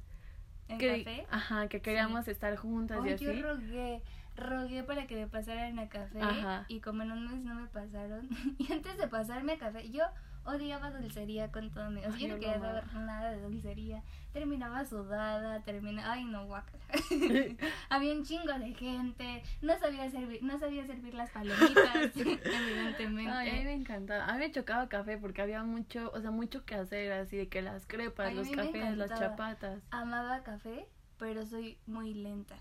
[0.68, 1.26] ¿En que, café?
[1.30, 3.24] Ajá, que queríamos estar juntas y Ay, así.
[3.24, 4.02] yo rogué,
[4.36, 6.64] rogué para que me pasaran a café Ajá.
[6.68, 8.28] y como mes no me pasaron.
[8.58, 10.04] Y antes de pasarme a café, yo
[10.44, 12.00] odiaba dulcería con todo mi...
[12.00, 14.02] Yo no quería saber nada de dulcería.
[14.32, 16.12] Terminaba sudada, terminaba...
[16.12, 16.82] Ay, no, guácala.
[17.90, 23.30] Había un chingo de gente, no sabía servir, no sabía servir las palomitas, evidentemente.
[23.30, 24.26] Ay, a mí me encantaba.
[24.26, 27.48] A mí me chocaba café porque había mucho, o sea, mucho que hacer, así de
[27.48, 29.82] que las crepas, Ay, los cafés, las chapatas.
[29.90, 30.86] Amaba café,
[31.18, 32.56] pero soy muy lenta.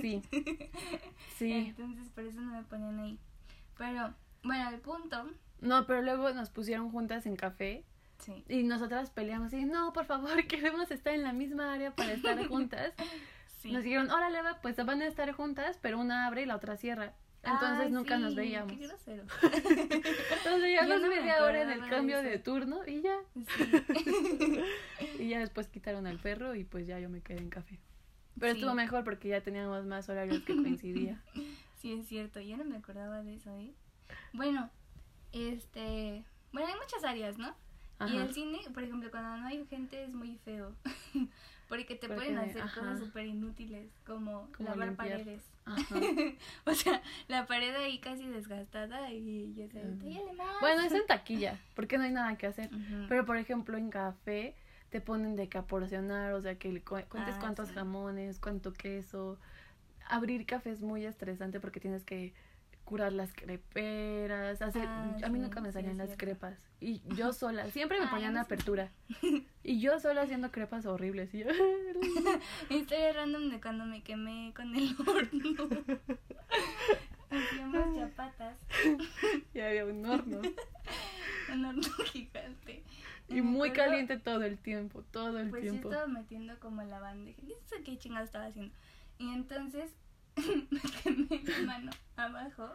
[0.00, 0.22] Sí.
[1.36, 1.52] Sí.
[1.52, 3.18] Entonces por eso no me ponían ahí.
[3.76, 5.26] Pero, bueno, el punto...
[5.60, 7.84] No, pero luego nos pusieron juntas en café
[8.18, 8.44] Sí.
[8.48, 12.36] y nosotras peleamos y no, por favor, queremos estar en la misma área para estar
[12.48, 12.92] juntas.
[13.58, 13.72] Sí.
[13.72, 17.14] Nos dijeron, órale, pues van a estar juntas, pero una abre y la otra cierra.
[17.42, 18.72] Entonces Ay, nunca nos veíamos.
[18.72, 19.24] Qué grosero.
[20.50, 23.16] Nos veíamos Yo no me media hora en el cambio de, turno y ya.
[23.34, 24.60] Sí.
[25.18, 27.78] Y ya después quitaron al perro y pues ya yo me quedé en café.
[28.40, 28.58] Pero Sí.
[28.60, 31.20] estuvo mejor porque ya teníamos más horarios que coincidía.
[31.82, 32.40] sí, es cierto.
[32.40, 33.74] Yo no me acordaba de eso, ¿eh?
[34.32, 34.70] Bueno,
[35.34, 36.24] este...
[36.52, 37.54] Bueno, hay muchas áreas, ¿no?
[38.08, 40.74] Y el cine, por ejemplo, cuando no hay gente es muy feo.
[41.68, 42.80] Porque te Porque, pueden hacer ajá.
[42.80, 45.10] cosas súper inútiles, como, Como lavar limpiar.
[45.18, 45.42] paredes.
[45.64, 45.94] Ajá.
[46.66, 49.54] o sea, la pared ahí casi desgastada y.
[49.72, 50.60] "Tállale más".
[50.60, 52.68] Bueno, es en taquilla, porque no hay nada que hacer.
[53.08, 54.54] Pero por ejemplo en café
[54.90, 57.74] te ponen de que a porcionar, o sea que le cu- cuentes Ah, cuántos sí.
[57.74, 59.38] jamones, cuánto queso.
[60.06, 62.34] Abrir café es muy estresante porque tienes que
[62.84, 66.24] curar las creperas, hacer, Ah, a mí sí, nunca me salían las cierto.
[66.24, 68.38] crepas y yo sola, siempre me ponían sí.
[68.40, 68.92] apertura
[69.62, 71.46] y yo sola haciendo crepas horribles y yo,
[72.70, 75.84] Historia random de cuando me quemé con el horno.
[77.30, 78.56] Hacíamos chapatas.
[79.54, 80.40] y había un horno
[81.52, 82.82] Un horno gigante.
[83.28, 85.88] y muy acuerdo, caliente todo el tiempo, todo el Pues tiempo.
[85.90, 87.40] yo estaba metiendo como la bandeja.
[87.84, 88.72] Qué chingada estaba haciendo.
[89.18, 89.90] Y entonces
[90.36, 92.70] me quemé la mano abajo.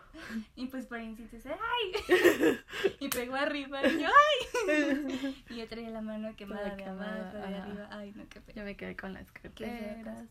[0.55, 2.59] Y pues por insistir, ¡ay!
[2.99, 3.85] y pegó arriba.
[3.87, 5.35] Y yo, ¡ay!
[5.49, 7.87] y yo traía la mano quemada de abajo, de arriba.
[7.91, 10.27] ¡Ay, no, qué Yo me quedé con las feas creperas.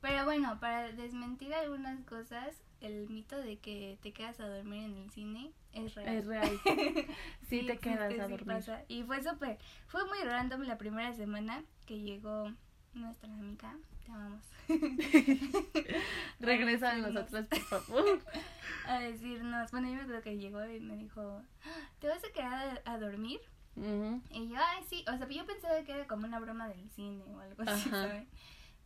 [0.00, 4.96] Pero bueno, para desmentir algunas cosas, el mito de que te quedas a dormir en
[4.96, 6.16] el cine es real.
[6.16, 6.60] Es real.
[7.48, 8.44] Sí, te quedas a sí dormir.
[8.44, 8.82] pasa.
[8.88, 12.52] Y fue súper, fue muy random la primera semana que llegó
[12.94, 14.44] nuestra amiga, te amamos,
[16.40, 18.20] Regresa a nosotras, por favor.
[18.86, 22.32] a decirnos, bueno, yo me acuerdo que llegó y me dijo, "Ah, ¿te vas a
[22.32, 23.40] quedar a, a dormir?
[23.74, 27.22] Y yo, ay, sí, o sea, yo pensaba que era como una broma del cine
[27.24, 28.02] o algo así, Ajá.
[28.02, 28.28] ¿saben?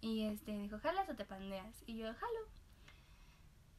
[0.01, 1.83] Y este, dijo, ¿jalas o te pandeas?
[1.87, 2.41] Y yo, jalo.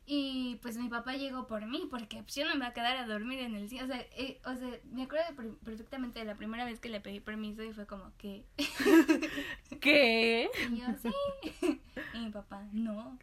[0.10, 2.96] Y pues mi papá llegó por mí, porque pues, yo no me iba a quedar
[2.96, 3.84] a dormir en el cine.
[3.84, 7.02] O sea, eh, o sea me acuerdo per- perfectamente de la primera vez que le
[7.02, 8.46] pedí permiso y fue como que.
[9.82, 10.50] ¿Qué?
[10.72, 11.82] Y yo, sí.
[12.14, 13.20] Y mi papá, no.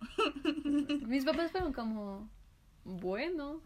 [1.07, 2.29] Mis papás fueron como,
[2.85, 3.63] bueno.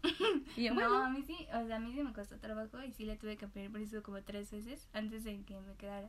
[0.57, 0.97] Y yo, No, bueno.
[1.03, 3.37] a mí sí, o sea, a mí sí me costó trabajo y sí le tuve
[3.37, 6.09] que pedir permiso como tres veces antes de que me quedara.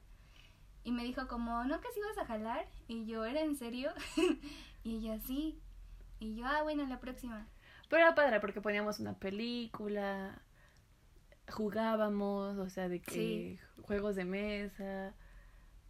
[0.84, 2.68] Y me dijo como, ¿no que sí vas a jalar?
[2.88, 3.92] Y yo, ¿era en serio?
[4.84, 5.60] y ella, sí.
[6.20, 7.48] Y yo, ah, bueno, la próxima.
[7.90, 10.42] Pero era padre porque poníamos una película,
[11.50, 15.14] jugábamos, o sea, de que juegos de mesa.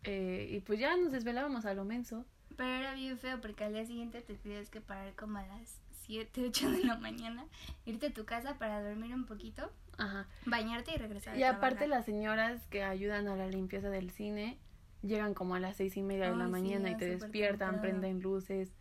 [0.04, 2.26] eh, y pues ya nos desvelábamos a lo menso.
[2.56, 5.80] Pero era bien feo porque al día siguiente te tenías que parar como a las
[6.06, 7.48] 7, 8 de la mañana,
[7.86, 10.28] irte a tu casa para dormir un poquito, Ajá.
[10.46, 11.38] bañarte y regresar.
[11.38, 14.60] Y a aparte las señoras que ayudan a la limpieza del cine
[15.02, 17.82] llegan como a las seis y media de la sí, mañana y te despiertan, temprano.
[17.82, 18.74] prenden luces.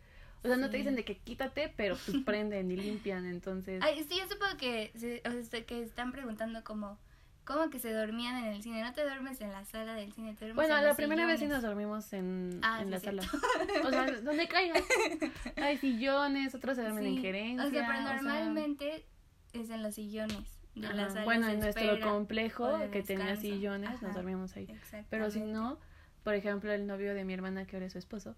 [0.43, 3.81] O sea, no te dicen de que quítate, pero pues prenden y limpian, entonces...
[3.83, 6.97] Ay, sí, yo supongo que, se- o sea, que están preguntando como,
[7.43, 8.81] como que se dormían en el cine.
[8.83, 11.25] No te duermes en la sala del cine, te duermes Bueno, en la los primera
[11.25, 13.23] vez sí nos dormimos en, Ah, en sí, la sala.
[13.85, 14.75] O sea, donde caiga.
[15.57, 17.65] Hay sillones, otros se duermen en gerencia.
[17.67, 19.05] O sea, pero o sea, normalmente
[19.53, 21.23] es en los sillones de ajá.
[21.25, 24.67] Bueno, en nuestro complejo que tenía sillones, nos dormíamos ahí.
[25.09, 25.79] Pero si no,
[26.23, 28.35] por ejemplo, el novio de mi hermana, que ahora es su esposo,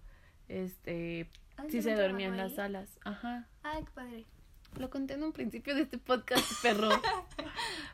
[0.48, 1.28] este,
[1.70, 2.56] Sí se dormía en las ahí?
[2.56, 2.98] salas.
[3.04, 3.46] Ajá.
[3.62, 4.24] Ay, qué padre.
[4.78, 6.88] Lo conté en un principio de este podcast, perro.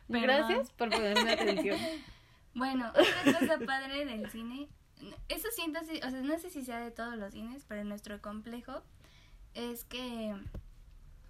[0.07, 1.77] Gracias por ponerme atención.
[2.55, 4.67] Bueno, otra cosa padre del cine,
[5.29, 8.19] eso siento, o sea, no sé si sea de todos los cines, pero en nuestro
[8.21, 8.81] complejo
[9.53, 10.35] es que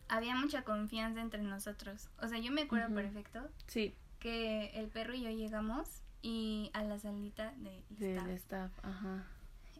[0.07, 2.09] había mucha confianza entre nosotros.
[2.21, 6.83] O sea, yo me acuerdo perfecto Sí, que el perro y yo llegamos y a
[6.83, 9.27] la salita de del staff, ajá.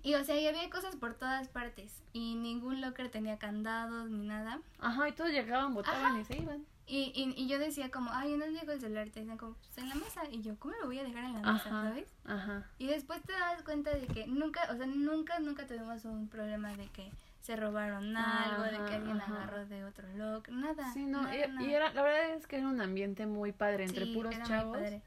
[0.04, 4.26] Y o sea, y había cosas por todas partes y ningún locker tenía candados ni
[4.26, 4.62] nada.
[4.80, 6.66] Ajá, y todos llegaban, botaban y se iban.
[6.88, 9.10] Y, y, y yo decía como, ay, ¿dónde dejo el celular?
[9.10, 10.22] Te dicen como, pues en la mesa.
[10.32, 12.08] Y yo, ¿cómo lo voy a dejar en la mesa, sabes?
[12.26, 12.66] ajá.
[12.80, 16.74] Y después te das cuenta de que nunca, o sea, nunca, nunca tuvimos un problema
[16.76, 19.34] de que se robaron algo, de que alguien ajá.
[19.36, 20.92] agarró de otro locker, nada.
[20.94, 21.68] Sí, no, nada, y, nada.
[21.68, 24.76] y era, la verdad es que era un ambiente muy padre entre Sí, puros chavos.
[24.78, 25.04] padre.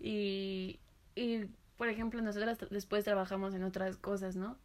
[0.00, 0.80] Y,
[1.14, 1.44] y,
[1.80, 4.58] por ejemplo, nosotras tra- después trabajamos en otras cosas, ¿no?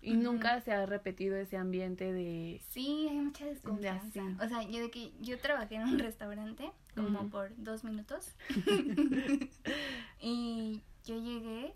[0.00, 2.62] Y nunca se ha repetido ese ambiente de...
[2.68, 4.22] Sí, hay mucha desconfianza.
[4.40, 8.36] O sea, yo de que yo trabajé en un restaurante como por dos minutos.
[10.20, 11.74] y yo llegué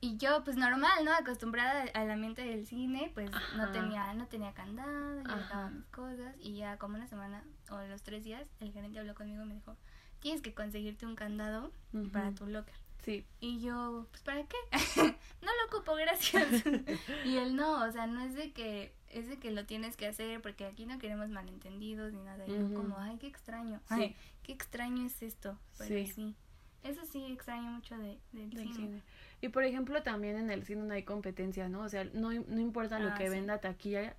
[0.00, 1.12] y yo pues normal, ¿no?
[1.12, 6.34] Acostumbrada al ambiente del cine, pues no tenía no tenía candado, yo dejaba mis cosas
[6.40, 9.54] y ya como una semana o los tres días el gerente habló conmigo y me
[9.56, 9.76] dijo,
[10.20, 11.70] tienes que conseguirte un candado
[12.14, 12.74] para tu locker.
[13.04, 14.56] Sí, Y yo, pues ¿para qué?
[15.42, 16.46] no lo ocupo, gracias.
[17.24, 20.06] y él no, o sea, no es de que es de que lo tienes que
[20.06, 22.46] hacer porque aquí no queremos malentendidos ni nada.
[22.46, 23.80] Y yo como, ay, qué extraño.
[23.88, 23.94] Sí.
[23.94, 25.58] Ay, qué extraño es esto.
[25.78, 26.12] Pero Sí.
[26.12, 26.34] sí.
[26.82, 28.74] Eso sí extraño mucho de, del del cine.
[28.74, 29.02] cine.
[29.42, 31.80] Y por ejemplo, también en el cine no hay competencia, ¿no?
[31.80, 33.30] O sea, no, no importa lo Ah, que sí.
[33.30, 34.14] venda taquilla,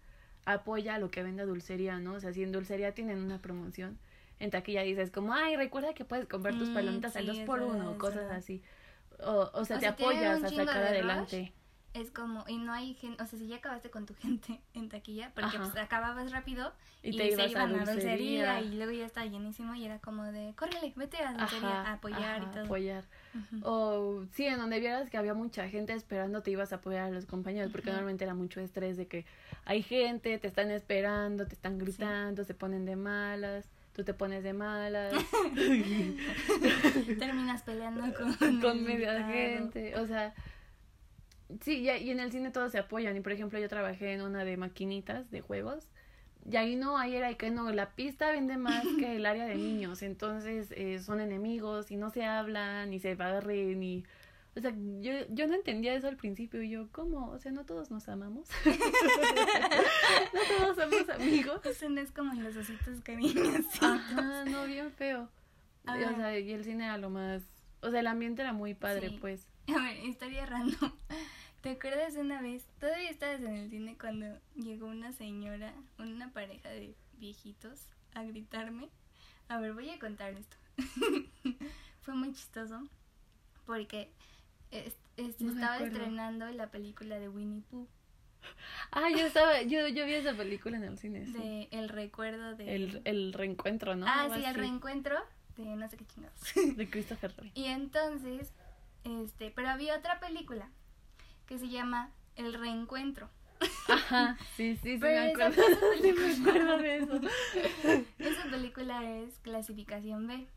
[0.45, 2.13] apoya lo que venda dulcería, ¿no?
[2.13, 3.97] O sea, si en dulcería tienen una promoción,
[4.41, 7.39] en taquilla dices como, ay, recuerda que puedes comprar tus Mm, palomitas al sí, 2
[7.39, 8.37] es por verdad, 1 es cosas verdad.
[8.37, 8.61] así.
[9.19, 11.53] O, o sea, O te apoyas a sacar de adelante.
[11.93, 14.89] Es como, y no hay gente, o sea, si ya acabaste con tu gente en
[14.89, 16.73] taquilla, porque pues acababas rápido
[17.03, 18.61] Y y, te se ibas a iban a dulcería dulcería.
[18.61, 22.43] y luego ya estaba llenísimo y era como de, córrele, vete a dulcería a apoyar
[22.43, 22.65] ajá, y todo.
[22.65, 23.05] apoyar.
[23.61, 27.11] O sí, en donde vieras que había mucha gente esperando, te ibas a apoyar a
[27.11, 29.25] los compañeros, porque normalmente era mucho estrés de que
[29.65, 33.69] hay gente, te están esperando, te están gritando, se ponen de malas,
[34.01, 35.13] tú te pones de malas,
[37.19, 40.33] Terminas peleando con, con media gente, o sea,
[41.61, 44.43] sí, y en el cine todos se apoyan, y por ejemplo yo trabajé en una
[44.43, 45.87] de maquinitas de juegos,
[46.49, 49.55] y ahí no, ahí era que no, la pista vende más que el área de
[49.55, 54.03] niños, entonces eh, son enemigos y no se hablan, ni se barren, ni...
[54.55, 57.29] O sea, yo, yo no entendía eso al principio, y yo, ¿cómo?
[57.31, 58.49] O sea, no todos nos amamos.
[58.65, 61.65] no todos somos amigos.
[61.65, 63.81] Eso no es como los ositos cariñositos.
[63.81, 65.29] Ajá, no, bien feo.
[65.85, 66.09] A Y, ver.
[66.13, 67.43] O sea, y el cine era lo más...
[67.81, 69.17] O sea, el ambiente era muy padre, Sí.
[69.21, 69.47] pues.
[69.75, 70.91] A ver, historia random.
[71.61, 72.65] ¿Te acuerdas una vez?
[72.79, 78.89] Todavía estabas en el cine cuando llegó una señora, una pareja de viejitos, a gritarme.
[79.47, 80.57] A ver, voy a contar esto.
[82.01, 82.81] Fue muy chistoso
[83.65, 84.11] porque
[84.71, 87.87] es- es- No me estaba estrenando la película de Winnie Pooh,
[88.91, 91.33] Ah, yo estaba, yo, yo vi esa película en el cine, sí.
[91.33, 92.75] de El recuerdo de...
[92.75, 94.05] El, el reencuentro, ¿no?
[94.07, 95.17] ah, sí, el reencuentro
[95.57, 96.39] de no sé qué chingados.
[96.77, 97.51] De Christopher Reeve.
[97.53, 98.51] Y entonces,
[99.03, 100.69] este, pero había otra película
[101.45, 103.29] que se llama El reencuentro.
[103.89, 105.61] Ajá, sí, sí, sí, Pero me esa- acuerdo.
[105.91, 107.21] esa Sí, me acuerdo de eso.
[108.17, 110.47] Esa película es clasificación B.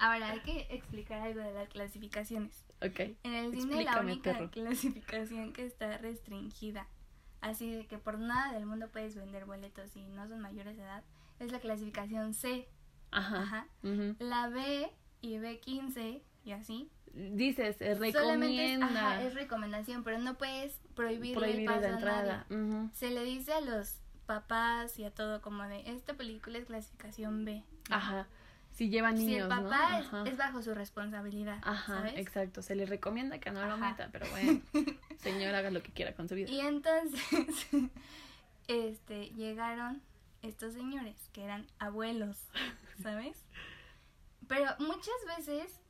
[0.00, 2.64] Ahora hay que explicar algo de las clasificaciones.
[2.82, 3.00] Ok.
[3.22, 4.50] En el cine la Explícame, única perro.
[4.50, 6.86] clasificación que está restringida,
[7.40, 11.02] así que por nada del mundo puedes vender boletos si no son mayores de edad,
[11.38, 12.68] es la clasificación C.
[13.10, 13.42] Ajá.
[13.42, 13.66] Ajá.
[14.18, 14.90] La B
[15.22, 16.90] y B15 y así.
[17.14, 21.86] Dices, eh, es, recomienda ajá, es recomendación, pero no puedes prohibirle el prohibir paso la
[21.86, 22.46] a entrada.
[22.50, 22.62] nadie.
[22.62, 22.90] Ujú.
[22.92, 27.44] Se le dice a los papás y a todo como de esta película es clasificación
[27.46, 27.62] B.
[27.90, 28.26] Ajá.
[28.76, 29.70] Si llevan Si niños, el ¿no?
[29.70, 32.12] papá es, bajo su responsabilidad, Ajá, ¿sabes?
[32.18, 32.60] exacto.
[32.60, 34.60] Se le recomienda que no lo meta, pero bueno,
[35.18, 36.50] señor, haga lo que quiera con su vida.
[36.50, 37.18] Y entonces,
[38.68, 40.02] este, llegaron
[40.42, 42.36] estos señores que eran abuelos,
[43.02, 43.46] ¿sabes?
[44.46, 45.80] Pero muchas veces,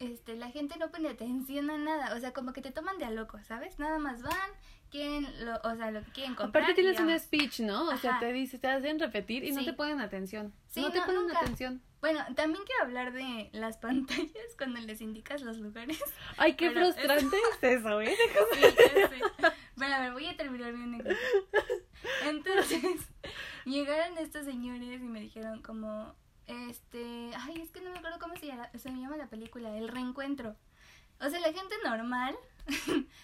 [0.00, 3.04] este, la gente no pone atención a nada, o sea, como que te toman de
[3.04, 3.78] a loco, ¿sabes?
[3.78, 4.50] Nada más van,
[4.90, 6.64] quieren, lo, o sea, lo que quieren comprar.
[6.64, 7.84] Aparte tienes un speech, ¿no?
[7.88, 10.52] O sea, te dices, te hacen repetir y no te ponen atención.
[10.66, 11.38] Sí, no te no, ponen nunca.
[11.38, 11.80] atención.
[12.02, 16.02] Bueno, también quiero hablar de las pantallas cuando les indicas los lugares.
[16.36, 18.14] Ay, qué Pero frustrante es eso, ¿eh?
[18.52, 19.20] Sí, ya sé.
[19.76, 21.16] Bueno, a ver, voy a terminar mi anécdota.
[22.24, 23.08] Entonces,
[23.64, 26.14] llegaron estos señores y me dijeron como,
[26.46, 29.86] este, ay, es que no me acuerdo cómo se llama, se llama la película, El
[29.86, 30.56] Reencuentro.
[31.20, 32.34] O sea, la gente normal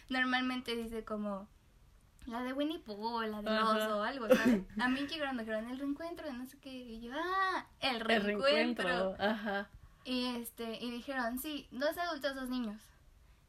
[0.09, 1.49] normalmente dice como
[2.29, 3.64] la de Winnie Pooh, la de Ajá.
[3.77, 4.62] oso o algo, ¿sabes?
[4.79, 7.97] A mí llegaron, me dijeron el reencuentro, de no sé qué, y yo, ah, el
[7.97, 8.87] El reencuentro.
[8.88, 9.17] reencuentro.
[9.19, 9.69] Ajá.
[10.05, 12.81] Y este, y dijeron, sí, dos adultos, dos niños.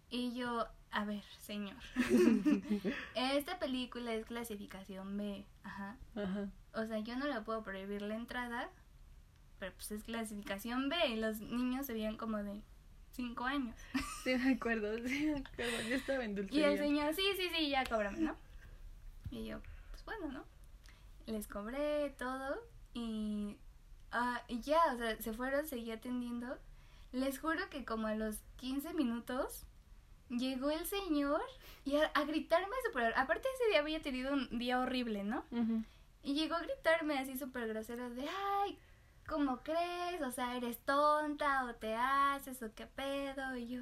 [0.09, 1.75] Y yo, a ver, señor.
[3.15, 5.95] Esta película es clasificación B, ajá.
[6.15, 6.49] Ajá.
[6.73, 8.69] O sea, yo no le puedo prohibir la entrada,
[9.59, 12.61] pero pues es clasificación B y los niños se veían como de
[13.11, 13.75] 5 años.
[14.23, 15.81] Sí, me acuerdo, sí, me acuerdo.
[15.89, 16.71] Yo estaba en Y dulcería.
[16.71, 18.35] el señor, sí, sí, sí, ya cóbrame, ¿no?
[19.31, 19.59] Y yo,
[19.91, 20.43] pues bueno, ¿no?
[21.25, 22.57] Les cobré todo
[22.93, 23.57] y,
[24.11, 26.57] ah, y ya, o sea, se fueron, seguí atendiendo.
[27.11, 29.65] Les juro que como a los 15 minutos
[30.29, 31.41] llegó el señor
[31.85, 33.13] y a, a gritarme súper...
[33.17, 35.43] Aparte ese día había tenido un día horrible, ¿no?
[36.23, 38.77] Y llegó a gritarme así súper grosero de, ay,
[39.27, 40.21] ¿cómo crees?
[40.21, 43.55] O sea, ¿eres tonta o te haces o qué pedo?
[43.55, 43.81] Y yo,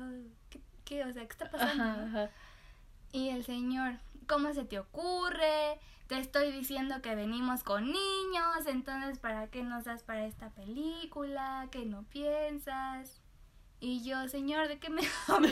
[0.50, 0.62] ¿qué?
[0.86, 1.06] qué?
[1.06, 1.84] O sea, ¿qué está pasando?
[1.84, 2.30] Ajá, ajá.
[3.12, 3.96] Y el señor,
[4.28, 5.80] ¿cómo se te ocurre?
[6.08, 11.68] Te estoy diciendo que venimos con niños, entonces ¿para qué nos das para esta película?
[11.72, 13.22] ¿Qué no piensas?
[13.80, 15.50] Y yo, señor, ¿de qué me habla?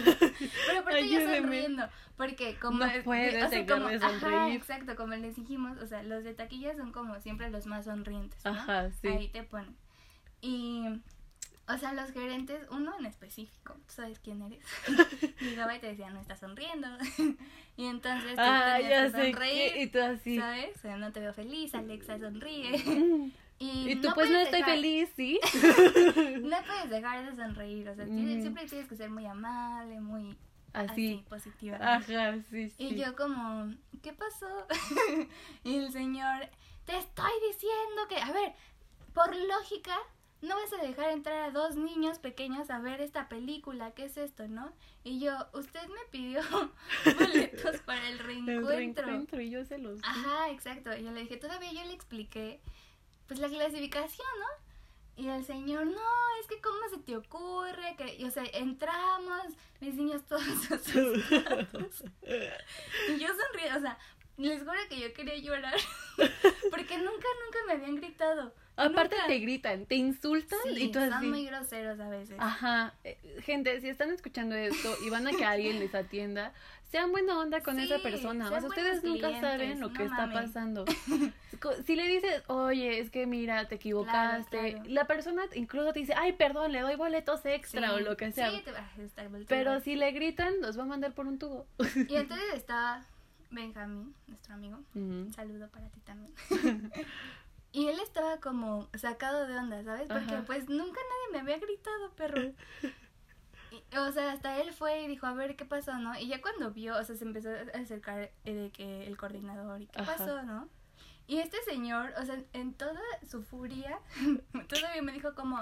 [0.68, 2.84] Pero aparte yo sonriendo, porque como...
[2.86, 6.76] No puedes o sea, como- ajá, exacto, como les dijimos, o sea, los de taquilla
[6.76, 8.52] son como siempre los más sonrientes, ¿no?
[8.52, 9.08] Ajá, sí.
[9.10, 9.76] Ahí te ponen.
[10.42, 10.86] Y,
[11.68, 14.64] o sea, los gerentes, uno en específico, tú sabes quién eres.
[15.42, 16.88] Llegaba y te decía, no estás sonriendo.
[17.78, 19.78] y entonces tú Ah, ya sé sonreír.
[19.78, 20.38] Y tú así.
[20.38, 20.78] ¿Sabes?
[20.78, 22.78] O sea, no te veo feliz, Alexa sonríe.
[22.86, 23.32] Mm.
[23.58, 25.40] Y, Y tú, pues no estoy dejar- feliz, ¿sí?
[26.42, 28.42] No puedes dejar de sonreír, o sea, tienes- Ujú.
[28.42, 30.38] siempre tienes que ser muy amable, muy
[30.74, 31.26] así, Así.
[31.30, 31.78] positiva.
[31.80, 32.76] Ajá, sí, sí.
[32.78, 33.74] Y yo como,
[34.04, 34.68] ¿qué pasó?
[35.64, 36.50] y el señor,
[36.86, 38.54] te estoy diciendo que, a ver,
[39.14, 39.96] por lógica,
[40.46, 44.18] no vas a dejar entrar a dos niños pequeños a ver esta película, ¿qué es
[44.18, 44.72] esto, no?
[45.04, 46.42] Y yo, usted me pidió
[47.20, 49.06] boletos para el El reencuentro.
[49.06, 50.02] reencuentro y yo se los di.
[50.04, 50.96] Ajá, exacto.
[50.96, 52.62] Y yo le dije, todavía yo le expliqué,
[53.28, 55.24] pues la clasificación, ¿no?
[55.24, 56.02] Y el señor, no,
[56.42, 59.46] es que cómo se te ocurre, que, y, o sea, entramos,
[59.80, 62.04] mis niños todos asustados.
[63.10, 63.98] Y yo sonríe, o sea,
[64.38, 65.76] les juro que yo quería llorar,
[66.70, 68.54] porque nunca, nunca me habían gritado.
[68.78, 69.28] Aparte Nunca.
[69.28, 71.26] te gritan, te insultan Sí, y tú son así.
[71.28, 72.36] muy groseros a veces.
[72.40, 76.52] Ajá, Eh, gente, si están escuchando esto y van a que alguien les atienda,
[76.92, 78.48] sean buena onda con esa Sí, persona.
[78.48, 80.86] O sea, ustedes nunca saben lo no que está pasando.
[81.86, 84.84] Si le dices, oye, es que mira, te equivocaste, claro.
[84.90, 88.32] la persona incluso te dice, ay, perdón, le doy boletos extra Sí, o lo que
[88.34, 88.52] sea.
[88.52, 89.46] Sí, te, ah, está volteado.
[89.48, 91.66] Pero si le gritan, los va a mandar por un tubo.
[91.80, 91.80] Y
[92.18, 93.04] entonces estaba
[93.52, 94.80] Benjamín, nuestro amigo.
[94.96, 96.34] Un saludo para ti también.
[97.76, 100.08] y él estaba como sacado de onda, ¿sabes?
[100.08, 100.44] Porque Ajá.
[100.46, 102.54] pues nunca nadie me había gritado, perro.
[103.70, 106.18] Y, o sea, hasta él fue y dijo, a ver, ¿qué pasó, no?
[106.18, 109.82] Y ya cuando vio, o sea, se empezó a acercar eh, de que el coordinador
[109.82, 110.16] y qué Ajá.
[110.16, 110.70] pasó, ¿no?
[111.28, 114.00] Y este señor, o sea, en toda su furia,
[114.70, 115.60] todavía me dijo como,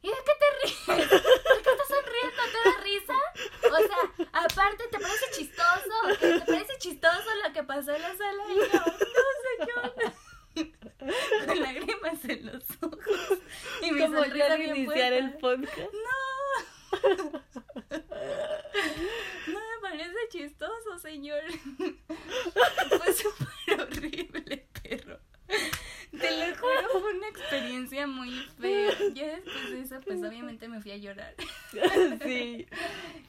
[0.00, 0.78] ¿y de qué te ríes?
[0.86, 2.42] ¿Por qué estás sonriendo?
[2.50, 3.14] ¿Te da risa?
[3.74, 6.18] O sea, aparte, ¿te parece chistoso?
[6.18, 8.42] ¿Te parece chistoso lo que pasó en la sala?
[8.48, 10.14] Y yo, no, señor.
[11.46, 13.38] Con lágrimas en los ojos.
[13.82, 15.78] Y mi Como ya al iniciar el podcast.
[19.46, 21.40] No me parece chistoso, señor.
[21.76, 25.18] Fue súper horrible, perro.
[26.10, 28.92] Te lo juro, fue una experiencia muy fea.
[29.14, 31.34] Ya después de eso, pues obviamente me fui a llorar.
[32.24, 32.66] sí.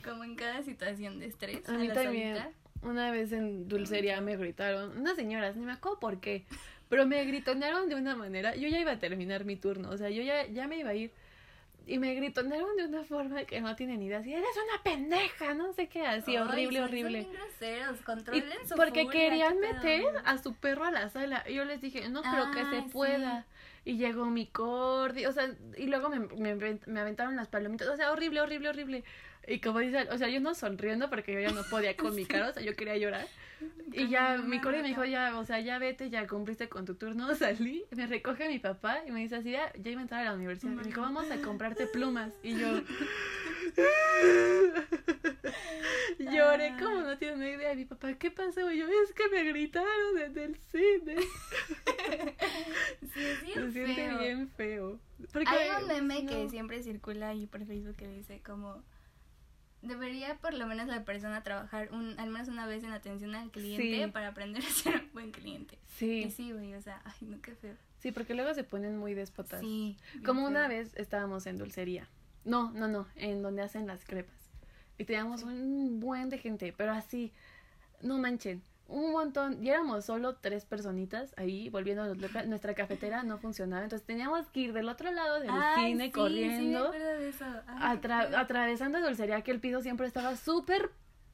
[0.04, 1.68] Como en cada situación de estrés.
[1.70, 2.38] A mí la también.
[2.38, 2.52] solita.
[2.84, 6.46] Una vez en dulcería me gritaron, unas señoras, ni me acuerdo por qué,
[6.89, 10.10] pero me gritonearon de una manera, yo ya iba a terminar mi turno, o sea,
[10.10, 11.12] yo ya, ya me iba a ir,
[11.86, 15.71] y me gritonearon de una forma que no tienen idea, así, eres una pendeja, no
[15.73, 17.23] sé qué, así, Ay, horrible, son- horrible.
[17.23, 17.32] Son
[18.36, 21.43] Y su porque furia, querían meter a su perro a la sala.
[21.47, 22.89] Y yo les dije, no creo que se sí.
[22.91, 23.45] pueda.
[23.86, 27.95] Y llegó mi cordi, o sea, y luego me, me, me aventaron las palomitas, o
[27.95, 29.04] sea, horrible, horrible, horrible.
[29.48, 32.26] Y como dice, o sea, yo no sonriendo porque yo ya no podía con mi
[32.28, 33.26] cara, o sea, yo quería llorar.
[33.92, 36.96] Y ya mi cordi me dijo, ya, o sea, ya vete, ya cumpliste con tu
[36.96, 37.34] turno.
[37.36, 40.26] Salí, me recoge mi papá y me dice así, ya, ya iba a entrar a
[40.26, 40.74] la universidad.
[40.74, 42.34] Me dijo, vamos a comprarte plumas.
[42.43, 42.68] Y yo...
[46.20, 47.76] Lloré como no tiene una idea.
[47.76, 48.70] Mi papá, ¿qué pasó?
[48.72, 51.16] Y yo, es que me gritaron desde el cine.
[53.14, 54.20] Sí, es bien Se siente feo.
[54.20, 55.00] bien feo.
[55.32, 56.30] Porque, Hay un meme no.
[56.30, 58.84] que siempre circula ahí por Facebook que dice como
[59.82, 63.51] debería por lo menos la persona trabajar un, al menos una vez en atención al
[63.51, 64.11] cliente Sí.
[64.11, 65.75] para aprender a ser un buen cliente.
[65.75, 67.75] Y Sí, sí, güey, o sea, ay, no, qué feo.
[67.99, 69.59] sí, porque luego se ponen muy déspotas.
[69.61, 69.97] Sí.
[70.25, 72.07] Como una vez estábamos en dulcería.
[72.45, 74.36] No, no, no, en donde hacen las crepas.
[74.97, 77.32] Y teníamos un buen de gente, pero así,
[78.01, 79.64] no manchen, un montón.
[79.64, 84.62] Y éramos solo tres personitas ahí volviendo a Nuestra cafetera no funcionaba, entonces teníamos que
[84.62, 86.92] ir del otro lado del Ay, cine sí, corriendo.
[86.94, 87.46] Sí, de eso.
[87.68, 88.38] Ay, qué atra- feo.
[88.40, 90.92] atravesando dulcería que el piso siempre estaba súper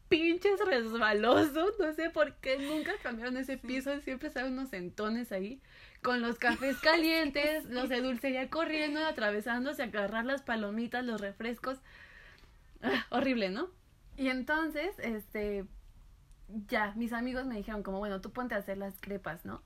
[0.09, 1.67] pinches resbaloso.
[1.79, 3.99] No sé por qué nunca cambiaron ese piso.
[4.01, 5.61] Siempre estaban unos sentones ahí.
[6.01, 11.79] Con los cafés calientes, los de dulcería corriendo, atravesándose, agarrar las palomitas, los refrescos.
[12.81, 13.69] Ah, horrible, ¿no?
[14.17, 15.65] Y entonces, este,
[16.67, 19.61] ya, mis amigos me dijeron como, bueno, tú ponte a hacer las crepas, ¿no?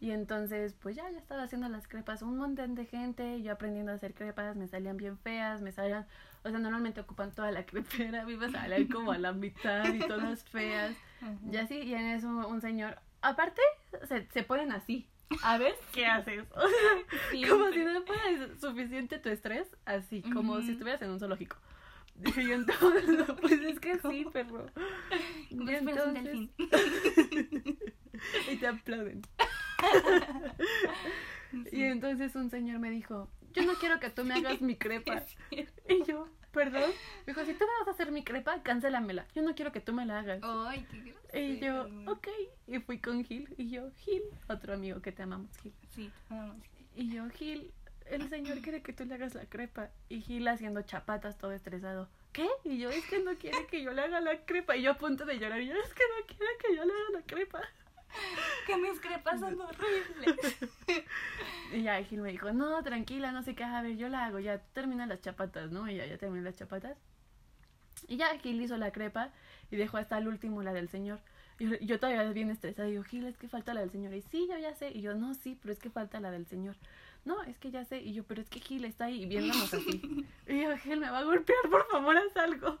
[0.00, 3.90] Y entonces, pues ya, ya estaba haciendo las crepas, un montón de gente, yo aprendiendo
[3.90, 6.06] a hacer crepas, me salían bien feas, me salían,
[6.44, 9.92] o sea, normalmente ocupan toda la crepera, me iba a salir como a la mitad
[9.92, 11.52] y todas feas, Ujú.
[11.52, 13.60] y así, y en eso un señor, aparte,
[14.06, 15.08] se, se ponen así,
[15.42, 18.22] a ver qué haces, o sea, como si no fuera
[18.60, 21.56] suficiente tu estrés, así, como si estuvieras en un zoológico.
[22.18, 24.66] Dije yo entonces, pues es que sí, perro.
[25.50, 26.50] Como Y si fueras un entonces-
[27.30, 27.78] delfín.
[28.52, 29.22] y te aplauden.
[31.72, 35.22] Y entonces un señor me dijo, yo no quiero que tú me hagas mi crepa.
[35.50, 36.90] Y yo, perdón.
[37.26, 39.26] Me dijo, si tú me vas a hacer mi crepa, cancélamela.
[39.34, 40.40] Yo no quiero que tú me la hagas.
[40.42, 41.38] Ay, qué grosero.
[41.40, 42.28] Y yo, ok.
[42.66, 43.48] Y fui con Gil.
[43.56, 45.72] Y yo, Gil, otro amigo que te amamos, Gil.
[45.88, 46.56] Sí, vamos.
[46.94, 47.72] Y yo, Gil,
[48.10, 49.90] el señor quiere que tú le hagas la crepa.
[50.08, 52.08] Y Gil haciendo chapatas, todo estresado.
[52.32, 52.48] ¿Qué?
[52.64, 54.76] Y yo, es que no quiere que yo le haga la crepa.
[54.76, 55.60] Y yo a punto de llorar.
[55.60, 57.60] Y yo, es que no quiere que yo le haga la crepa.
[58.66, 60.56] Que mis crepas son horribles.
[61.72, 64.38] Y ya Gil me dijo, no, tranquila, no sé qué, a ver, yo la hago,
[64.38, 65.88] ya termina las chapatas, ¿no?
[65.88, 66.96] Y ya, ya terminé las chapatas.
[68.06, 69.30] Y ya Gil hizo la crepa
[69.70, 71.20] y dejó hasta el último la del señor.
[71.58, 74.14] Y yo, yo todavía bien estresada, digo, Gil, es que falta la del señor.
[74.14, 74.90] Y sí, yo ya sé.
[74.90, 76.76] Y yo, no, sí, pero es que falta la del señor.
[77.24, 78.00] No, es que ya sé.
[78.00, 80.26] Y yo, pero es que Gil está ahí viéndonos así.
[80.48, 82.78] Y yo, Gil, me va a golpear, por favor, haz algo.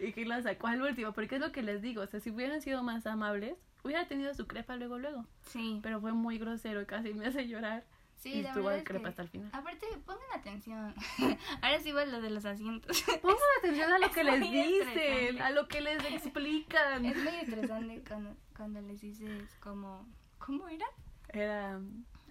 [0.00, 2.30] Y Gil la sacó al último, porque es lo que les digo, o sea, si
[2.30, 5.26] hubieran sido más amables, hubiera tenido su crepa luego, luego.
[5.46, 7.84] Sí, Pero fue muy grosero, casi me hace llorar.
[8.16, 9.50] sí, y la estuvo verdad el es crepa que- hasta el final.
[9.52, 10.94] Aparte, pongan atención.
[11.62, 13.02] Ahora sí va lo de los asientos.
[13.22, 17.04] Pongan atención a lo Es que les dicen, a lo que les explican.
[17.04, 20.06] Es muy estresante cuando, cuando les dices como...
[20.38, 20.86] ¿Cómo era?
[21.30, 21.80] Era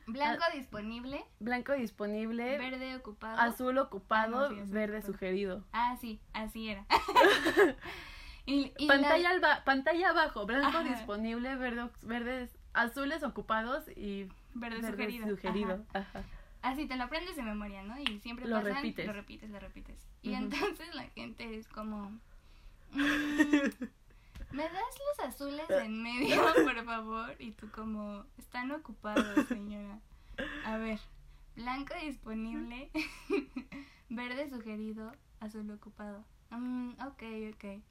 [0.08, 3.40] Blanco disponible, blanco disponible, verde ocupado.
[3.40, 5.14] azul ocupado, Ah, no, sí, azul verde ocupado.
[5.14, 5.64] sugerido.
[5.74, 6.86] Ah, sí, así era.
[8.46, 10.84] y, y Pantalla, la- alba- pantalla abajo, blanco Ajá.
[10.84, 15.28] disponible, verde, verdes, azules ocupados y verde, verde sugerido.
[15.28, 15.86] sugerido.
[15.94, 16.00] Ajá.
[16.00, 16.24] Ajá.
[16.62, 18.00] Así te lo aprendes de memoria, ¿no?
[18.00, 19.06] Y siempre Lo pasan, repites.
[19.06, 20.08] lo repites, lo repites.
[20.22, 22.10] Y entonces la gente es como...
[22.92, 23.86] mm,
[24.52, 27.36] ¿Me das los azules en medio, por favor?
[27.40, 28.24] Y tú como...
[28.38, 30.00] Están ocupados, señora.
[30.66, 31.00] A ver.
[31.56, 32.90] Blanco disponible.
[34.10, 35.12] verde sugerido.
[35.40, 36.24] Azul ocupado.
[36.52, 37.24] Mm, ok,
[37.54, 37.82] ok.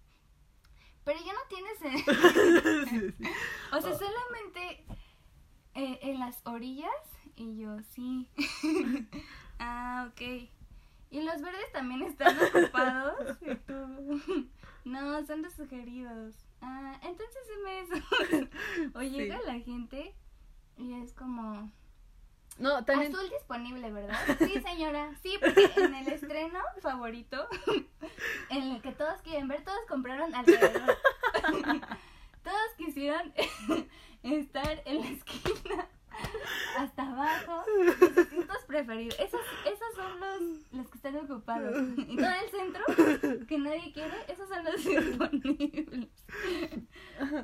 [1.05, 3.15] Pero ya no tienes...
[3.73, 4.85] O sea, solamente
[5.75, 6.91] eh, en las orillas.
[7.37, 8.29] Y yo, sí.
[9.59, 10.49] ah, ok.
[11.11, 13.39] Y los verdes también están ocupados.
[14.87, 16.46] No, son los sugeridos.
[16.61, 18.49] Ah, entonces dime eso.
[18.99, 20.15] o llega la gente
[20.77, 21.71] y es como...
[22.59, 23.15] No, también.
[23.15, 24.19] Azul disponible, ¿verdad?
[24.39, 25.15] Sí, señora.
[25.23, 27.49] Sí, porque en el estreno favorito,
[28.51, 30.97] en el que todos quieren ver, todos compraron alrededor.
[32.43, 33.35] todos quisieron
[34.23, 35.89] estar en la esquina,
[36.79, 37.65] hasta abajo,
[37.99, 39.19] sus asientos preferidos.
[39.19, 41.77] Esos, esos son los, los que están ocupados.
[41.97, 46.09] Y todo el centro, que nadie quiere, esos son los disponibles.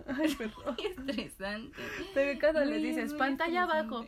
[0.07, 0.77] Ay, perdón.
[0.77, 1.83] Qué estresante.
[2.15, 4.07] Pero cuando les dices pantalla abajo,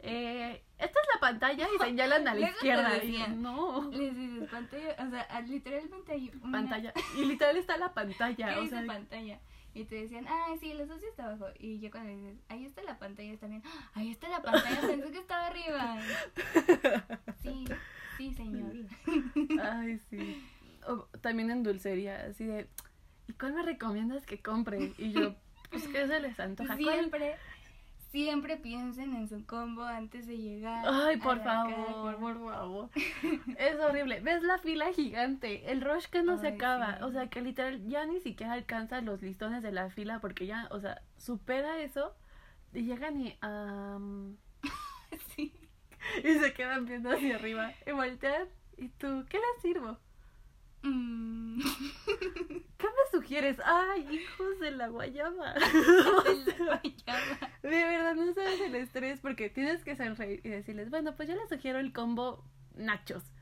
[0.00, 3.04] eh, esta es la pantalla y señalan a la te izquierda.
[3.04, 6.92] Y no, Les dices pantalla, o sea, literalmente hay una pantalla.
[7.16, 8.54] Y literal está la pantalla.
[8.54, 9.40] ¿Qué O sea, pantalla?
[9.76, 11.46] Y te decían, ah, sí, los socios está abajo.
[11.58, 13.62] Y yo cuando dices, ahí está la pantalla, está bien.
[13.66, 15.98] "Ah, Ahí está la pantalla, pensé que estaba arriba.
[17.42, 17.64] Sí,
[18.16, 18.72] sí, señor.
[19.62, 20.42] Ay, sí.
[20.88, 22.68] O también en dulcería, así de,
[23.28, 24.92] ¿y cuál me recomiendas que compre?
[24.98, 25.34] Y yo,
[25.70, 26.76] pues, ¿qué se les antoja?
[26.76, 27.10] ¿Cuál?
[28.10, 30.84] Siempre, piensen en su combo antes de llegar.
[30.88, 32.16] Ay, por favor, caja.
[32.18, 32.90] por favor.
[33.58, 34.20] Es horrible.
[34.20, 35.70] ¿Ves la fila gigante?
[35.70, 36.98] El rush que no se acaba.
[36.98, 37.02] sí.
[37.04, 40.68] O sea, que literal ya ni siquiera alcanza los listones de la fila porque ya,
[40.70, 42.14] o sea, supera eso.
[42.72, 43.36] Y llegan y...
[43.40, 44.36] am,
[45.34, 45.52] Sí.
[46.22, 47.72] y se quedan viendo hacia arriba.
[47.86, 48.48] Y voltean.
[48.78, 49.24] ¿Y tú?
[49.28, 49.98] ¿Qué les sirvo?
[50.86, 51.60] Mm.
[52.78, 53.58] ¿Qué me sugieres?
[53.64, 55.54] ¡Ay, hijos de la guayaba!
[56.44, 57.50] De la guayaba.
[57.62, 61.34] De verdad, no sabes el estrés porque tienes que sonreír y decirles, bueno, pues yo
[61.34, 63.32] les sugiero el combo nachos.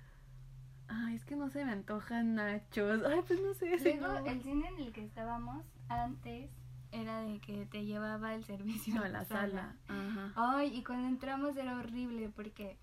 [0.89, 3.03] Ay, es que no se me antojan nachos.
[3.05, 3.77] Ay, pues no sé.
[3.79, 4.27] Luego, no.
[4.27, 6.51] el cine en el que estábamos antes
[6.93, 9.77] era de que te llevaba el servicio No, a la sala.
[9.89, 10.33] Ajá.
[10.37, 12.79] Ay, y cuando entramos era horrible porque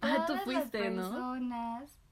[0.00, 1.34] Ah, tú fuiste, las ¿no?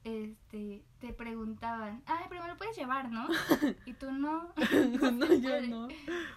[0.04, 3.28] Este, te preguntaban, ay, pero me lo puedes llevar, ¿no?
[3.86, 4.52] Y tú no.
[5.12, 5.88] no, yo no.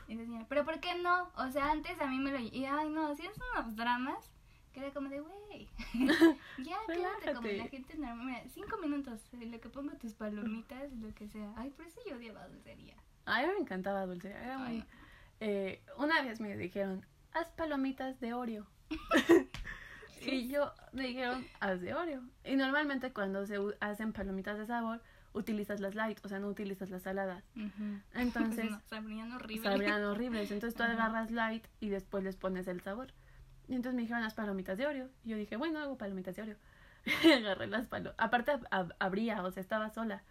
[0.08, 1.32] Y decía, pero ¿por qué no?
[1.38, 2.40] O sea, antes a mí me lo...
[2.40, 4.32] Y ay, no, hacían unos dramas
[4.72, 5.70] que era como de, güey,
[6.58, 8.26] ya quédate como la gente normal.
[8.26, 11.54] Mira, cinco minutos, en lo que pongo tus palomitas lo que sea.
[11.56, 12.96] Ay, por eso yo odiaba dulcería.
[13.24, 14.32] Ay, me encantaba dulce.
[14.32, 14.84] Era muy...
[15.40, 18.68] Eh, una vez me dijeron, haz palomitas de Oreo.
[20.34, 22.22] Y yo me dijeron, haz de Oreo.
[22.44, 25.02] Y normalmente cuando se hacen palomitas de sabor,
[25.34, 27.44] utilizas las light, o sea, no utilizas las saladas.
[27.56, 28.00] ujú.
[28.14, 29.70] Entonces, No, sabrían horrible.
[29.70, 30.52] sabrían horribles.
[30.52, 30.94] Entonces tú Ajá.
[30.94, 33.14] agarras light y después les pones el sabor.
[33.68, 35.10] Y entonces me dijeron, haz palomitas de Oreo.
[35.24, 36.58] Y yo dije, bueno, hago palomitas de Oreo.
[37.06, 38.16] Y agarré las palomitas.
[38.18, 40.24] Aparte, ab- abría, o sea, estaba sola.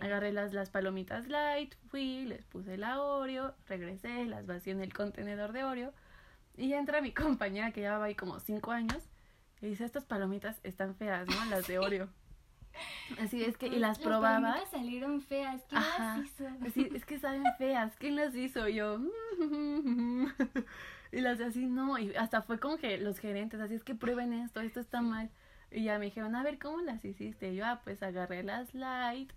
[0.00, 4.94] Agarré las, las palomitas light, fui, les puse la Oreo, regresé, las vacié en el
[4.94, 5.92] contenedor de Oreo.
[6.56, 9.06] Y entra mi compañera que llevaba ahí como cinco años
[9.62, 11.44] y dice, estas palomitas están feas, ¿no?
[11.46, 12.08] Las de Oreo.
[13.20, 14.40] Así es que, y las probaba.
[14.40, 15.62] palomitas salieron feas.
[15.68, 16.16] ¿Quién Ajá.
[16.18, 16.44] las hizo?
[16.66, 18.68] Así, es que saben feas, ¿quién las hizo?
[18.68, 18.98] Y yo,
[21.12, 24.32] y las así, no, y hasta fue como que los gerentes, así es que prueben
[24.32, 25.30] esto, esto está mal.
[25.70, 27.52] Y ya me dijeron, a ver, ¿cómo las hiciste?
[27.52, 29.30] Y yo, ah, pues agarré las light.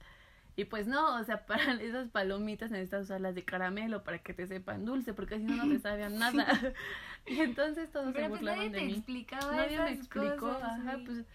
[0.58, 4.47] Y pues no, o sea, para esas palomitas necesitas usarlas de caramelo para que te
[4.47, 6.47] sepan dulce, porque si no, no te sabían nada.
[7.28, 8.93] Y entonces todos Pero se pues burlaban nadie de te mí.
[8.93, 11.03] explicaba Nadie me esas explicó, cosas, ajá, sí.
[11.06, 11.26] pues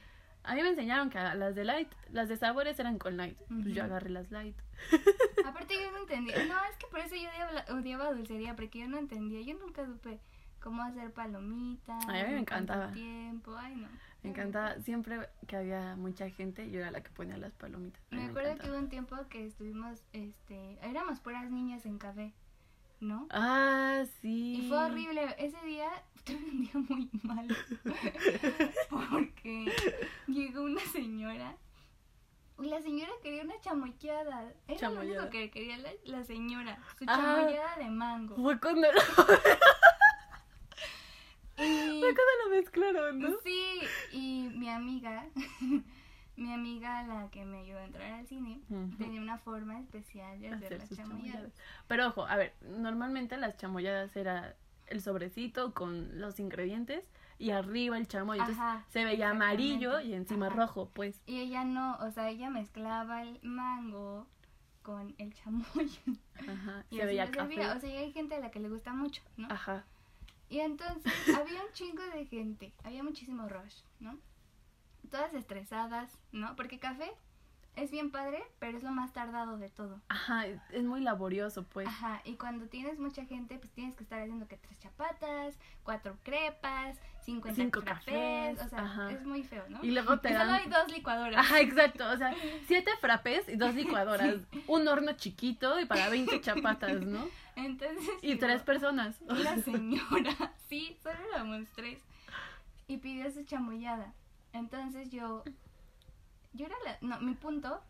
[0.44, 3.36] a mí me enseñaron que las de light, las de sabores eran con light.
[3.48, 4.56] Pues yo agarré las light.
[5.44, 6.36] Aparte yo no entendía.
[6.46, 9.42] No, es que por eso yo odiaba, odiaba dulcería, porque yo no entendía.
[9.42, 10.18] Yo nunca supe
[10.60, 12.04] cómo hacer palomitas.
[12.08, 12.90] Ay, a mí me encantaba.
[12.92, 13.54] tiempo.
[13.56, 13.88] Ay, no.
[14.22, 18.02] Me encantaba, siempre que había mucha gente, yo era la que ponía las palomitas.
[18.10, 22.34] Me acuerdo que hubo un tiempo que estuvimos, este, éramos puras niñas en café,
[23.00, 23.26] ¿no?
[23.30, 24.56] Ah, sí.
[24.64, 25.34] Y fue horrible.
[25.38, 25.88] Ese día
[26.24, 27.54] tuve un día muy malo.
[28.90, 29.72] Porque
[30.26, 31.56] llegó una señora.
[32.62, 34.52] Y la señora quería una chamoyada.
[34.68, 35.04] Era Chamoyada.
[35.04, 36.78] lo único que quería la, la señora.
[36.98, 37.16] Su Ah.
[37.16, 38.36] chamoyada de mango.
[38.36, 38.86] Fue cuando
[41.58, 43.28] Y, cuando lo mezclaron, ¿no?
[43.44, 43.62] sí,
[44.12, 45.26] y mi amiga,
[46.36, 48.60] mi amiga, la que me ayudó a entrar al cine,
[48.98, 51.22] tenía una forma especial de hacer, Hacer las chamoyadas.
[51.30, 51.52] chamoyadas.
[51.86, 57.96] Pero ojo, a ver, normalmente las chamoyadas era el sobrecito con los ingredientes y arriba
[57.98, 58.38] el chamoy.
[58.38, 60.56] Entonces Ajá, se veía amarillo y encima Ajá.
[60.56, 61.20] rojo, pues.
[61.26, 64.26] Y ella no, o sea, ella mezclaba el mango
[64.82, 65.90] con el chamoy.
[66.48, 66.84] Ajá.
[66.90, 67.66] Y Se veía servía.
[67.68, 67.76] café.
[67.76, 69.46] O sea, hay gente a la que le gusta mucho, ¿no?
[69.50, 69.84] Ajá.
[70.50, 74.18] Y entonces había un chingo de gente, había muchísimo rush, ¿no?
[75.08, 76.56] Todas estresadas, ¿no?
[76.56, 77.12] Porque café
[77.76, 80.00] es bien padre, pero es lo más tardado de todo.
[80.08, 81.86] Ajá, es muy laborioso, pues.
[81.88, 86.16] Ajá, y cuando tienes mucha gente, pues tienes que estar haciendo que tres chapatas, cuatro
[86.22, 89.12] crepas, cincuenta Cinco cafés, cafés, o sea, ajá.
[89.12, 89.78] es muy feo, ¿no?
[89.82, 91.38] Y luego te Y solo dan hay dos licuadoras.
[91.38, 92.08] Ajá, exacto.
[92.10, 92.34] O sea,
[92.66, 94.36] siete frapes y dos licuadoras.
[94.66, 97.28] Un horno chiquito y para 20 chapatas, ¿no?
[97.56, 99.20] Entonces, Y tres personas.
[99.22, 101.98] La señora, sí, solo éramos tres.
[102.88, 104.12] Y pidió su chamoyada.
[104.52, 105.44] Entonces yo,
[106.52, 107.82] yo era la, no, mi punto,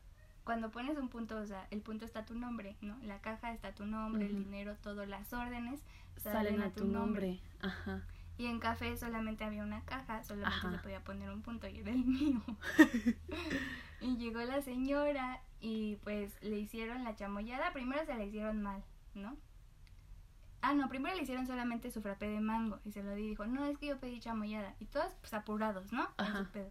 [0.45, 2.97] cuando pones un punto, o sea, el punto está tu nombre, ¿no?
[3.03, 5.81] La caja está tu nombre, el dinero, todo, las órdenes
[6.23, 7.41] Salen a tu nombre.
[7.61, 8.03] Ajá.
[8.37, 10.73] Y en café solamente había una caja, solamente Ajá.
[10.73, 12.41] se podía poner un punto y era el mío.
[14.01, 17.73] y llegó la señora y pues le hicieron la chamoyada.
[17.73, 18.83] Primero se la hicieron mal,
[19.15, 19.37] ¿no?
[20.63, 23.29] Ah, no, primero le hicieron solamente su frappé de mango y se lo di y
[23.31, 24.75] dijo, no, es que yo pedí chamoyada.
[24.79, 26.09] Y todos pues apurados, ¿no?
[26.19, 26.71] En su pedo.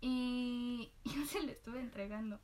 [0.00, 2.38] Y yo se lo estuve entregando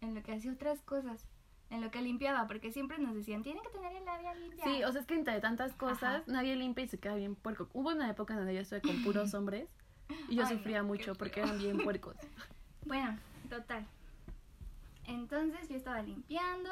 [0.00, 1.26] en lo que hacía otras cosas,
[1.70, 4.64] en lo que limpiaba, porque siempre nos decían, tienen que tener el labial limpio.
[4.64, 6.24] Sí, o sea, es que entre tantas cosas, Ajá.
[6.26, 7.68] nadie limpia y se queda bien puerco.
[7.72, 9.68] Hubo una época donde yo estuve con puros hombres
[10.28, 12.16] y yo Ay, sufría mucho porque eran bien puercos.
[12.84, 13.16] Bueno,
[13.48, 13.86] total.
[15.06, 16.68] Entonces yo estaba limpiando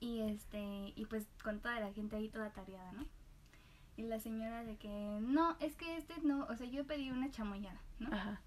[0.00, 3.04] y este y pues con toda la gente ahí toda tareada, ¿no?
[3.96, 4.88] Y la señora de que
[5.20, 8.12] no, es que este no, o sea, yo pedí una chamoyada, ¿no?
[8.12, 8.40] Ajá.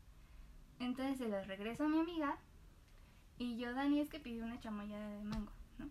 [0.83, 2.37] Entonces se los regreso a mi amiga
[3.37, 5.89] y yo, Dani, es que pedí una chamoyada de mango, ¿no?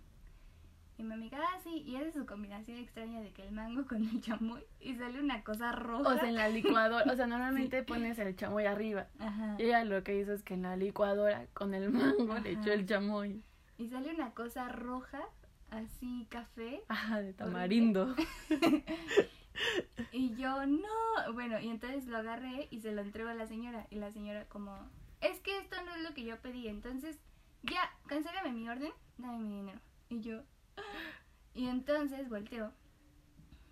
[0.98, 4.08] Y mi amiga, ah, sí, y hace su combinación extraña de que el mango con
[4.08, 6.08] el chamoy y sale una cosa roja.
[6.08, 9.06] O sea, en la licuadora, o sea, normalmente pones el chamoy arriba.
[9.18, 9.56] Ajá.
[9.58, 12.72] Y ella lo que hizo es que en la licuadora con el mango le echó
[12.72, 13.42] el chamoy.
[13.78, 15.22] Y sale una cosa roja,
[15.70, 16.82] así café.
[16.88, 18.14] Ajá, de tamarindo.
[20.12, 21.32] Y yo, no.
[21.32, 23.86] Bueno, y entonces lo agarré y se lo entrego a la señora.
[23.90, 24.76] Y la señora como,
[25.20, 26.68] es que esto no es lo que yo pedí.
[26.68, 27.18] Entonces,
[27.62, 29.80] ya, cancélame mi orden, dame mi dinero.
[30.08, 30.42] Y yo,
[31.54, 32.72] y entonces volteo.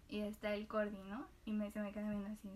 [0.09, 1.26] Y está el cordi, ¿no?
[1.45, 2.51] Y me, se me queda viendo así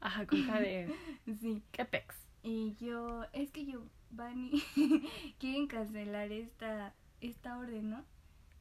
[0.00, 0.94] Ajá, con de...
[1.26, 1.62] de, sí.
[1.72, 2.16] ¿Qué pex?
[2.42, 4.62] Y yo, es que yo, Vani,
[5.38, 8.04] quieren cancelar esta, esta orden, ¿no?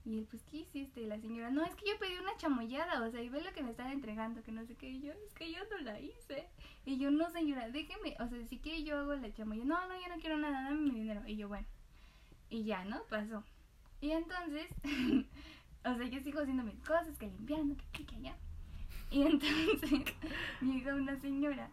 [0.06, 1.02] Y él, pues, ¿qué hiciste?
[1.02, 3.52] Y la señora, no, es que yo pedí una chamoyada, o sea, y ve lo
[3.52, 4.90] que me están entregando, que no sé qué.
[4.90, 6.48] Y yo, es que yo no la hice.
[6.86, 9.66] Y yo, no, señora, déjeme, o sea, si quiere yo hago la chamoyada.
[9.66, 11.22] No, no, yo no quiero nada, dame mi dinero.
[11.28, 11.68] Y yo, bueno.
[12.50, 13.04] Y ya, ¿no?
[13.04, 13.44] Pasó.
[14.02, 14.68] Y entonces,
[15.86, 18.38] o sea, yo sigo haciendo mis cosas, que limpiando, que aquí, que allá.
[19.12, 20.16] Y entonces
[20.62, 21.70] llega una señora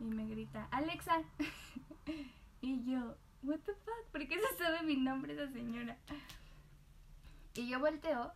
[0.00, 1.22] y me grita, Alexa.
[2.60, 5.96] y yo, what the fuck, ¿por qué se sabe mi nombre esa señora?
[7.56, 8.32] Y yo volteo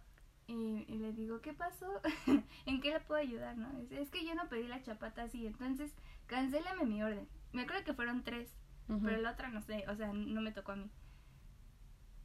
[0.46, 2.00] y, y le digo, ¿qué pasó?
[2.66, 3.56] ¿En qué le puedo ayudar?
[3.56, 5.92] no Dice, es que yo no pedí la chapata así, entonces
[6.26, 7.28] cancélame mi orden.
[7.52, 8.48] Me acuerdo que fueron tres,
[9.04, 10.90] pero la otra no sé, o sea, no me tocó a mí.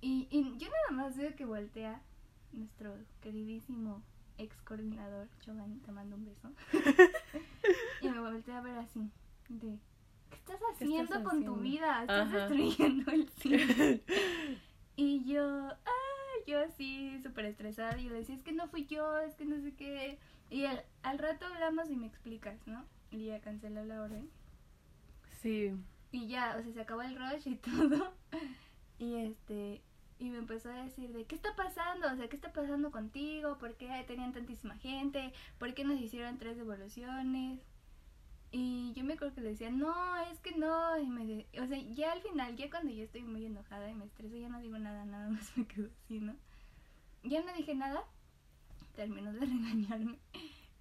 [0.01, 2.01] Y, y yo nada más veo que voltea
[2.51, 4.03] nuestro queridísimo
[4.37, 6.51] ex coordinador, Giovanni, te mando un beso.
[8.01, 9.09] y me voltea a ver así,
[9.49, 9.79] de,
[10.29, 12.01] ¿qué estás haciendo con tu vida?
[12.01, 12.47] Estás Ajá.
[12.47, 14.01] destruyendo el cine.
[14.95, 16.15] y yo, ah,
[16.47, 17.19] yo así
[17.53, 19.73] súper estresada, y yo le decía, es que no fui yo, es que no sé
[19.75, 20.19] qué.
[20.49, 22.85] Y al, al rato hablamos y me explicas, ¿no?
[23.11, 24.29] Y ya canceló la orden.
[25.41, 25.71] Sí.
[26.11, 28.13] Y ya, o sea, se acabó el rush y todo.
[28.97, 29.81] Y este,
[30.19, 32.07] y me empezó a decir de, ¿qué está pasando?
[32.11, 33.57] O sea, ¿qué está pasando contigo?
[33.57, 35.33] ¿Por qué tenían tantísima gente?
[35.59, 37.59] ¿Por qué nos hicieron tres devoluciones?
[38.51, 40.97] Y yo me acuerdo que le decía, no, es que no.
[40.99, 43.95] Y me de- o sea, ya al final, ya cuando yo estoy muy enojada y
[43.95, 46.35] me estreso, ya no digo nada, nada más me quedo así, ¿no?
[47.25, 48.03] Ya no dije nada,
[48.95, 50.17] terminó de regañarme.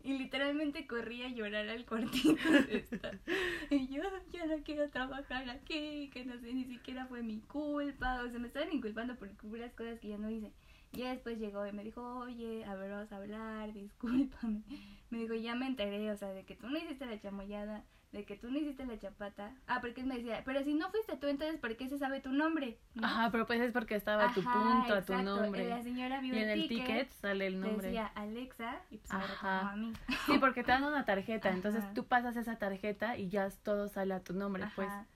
[0.02, 3.18] Y literalmente corrí a llorar al cuartito de estar.
[3.70, 8.22] Y yo ya no quiero trabajar aquí, que no sé, ni siquiera fue mi culpa.
[8.22, 10.52] O sea, me estaban inculpando por puras cosas que yo no hice.
[10.92, 14.62] Ya después llegó y me dijo, oye, a ver, vamos a hablar, discúlpame.
[15.08, 17.82] Me dijo, ya me enteré, o sea, de que tú no hiciste la chamoyada,
[18.14, 19.52] de que tú no hiciste la chapata.
[19.66, 22.20] Ah, porque él me decía, pero si no fuiste tú, entonces, ¿por qué se sabe
[22.20, 22.78] tu nombre?
[22.94, 23.06] ¿No?
[23.06, 25.68] Ajá, pero pues es porque estaba a tu Ajá, punto, a tu nombre.
[25.68, 27.88] La señora vio Y en el ticket, ticket sale el nombre.
[27.88, 29.26] Decía Alexa y pues Ajá.
[29.26, 29.92] reclamó a mí.
[30.26, 31.94] Sí, porque te dan una tarjeta, entonces Ajá.
[31.94, 34.88] tú pasas esa tarjeta y ya todo sale a tu nombre, pues.
[34.88, 35.06] Ajá.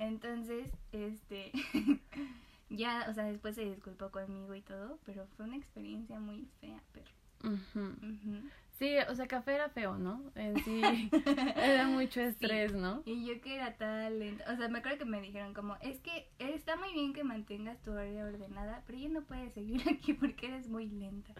[0.00, 1.52] Entonces, este,
[2.70, 6.80] ya, o sea, después se disculpó conmigo y todo, pero fue una experiencia muy fea,
[6.92, 7.06] pero...
[7.44, 7.80] Ujú.
[8.02, 8.42] ujú.
[8.80, 10.32] Sí, o sea, café era feo, ¿no?
[10.34, 10.80] En sí,
[11.56, 13.02] era mucho estrés, ¿no?
[13.04, 16.00] Y yo que era tan lenta, o sea, me acuerdo que me dijeron como, es
[16.00, 20.14] que está muy bien que mantengas tu área ordenada, pero ya no puedes seguir aquí
[20.14, 21.32] porque eres muy lenta.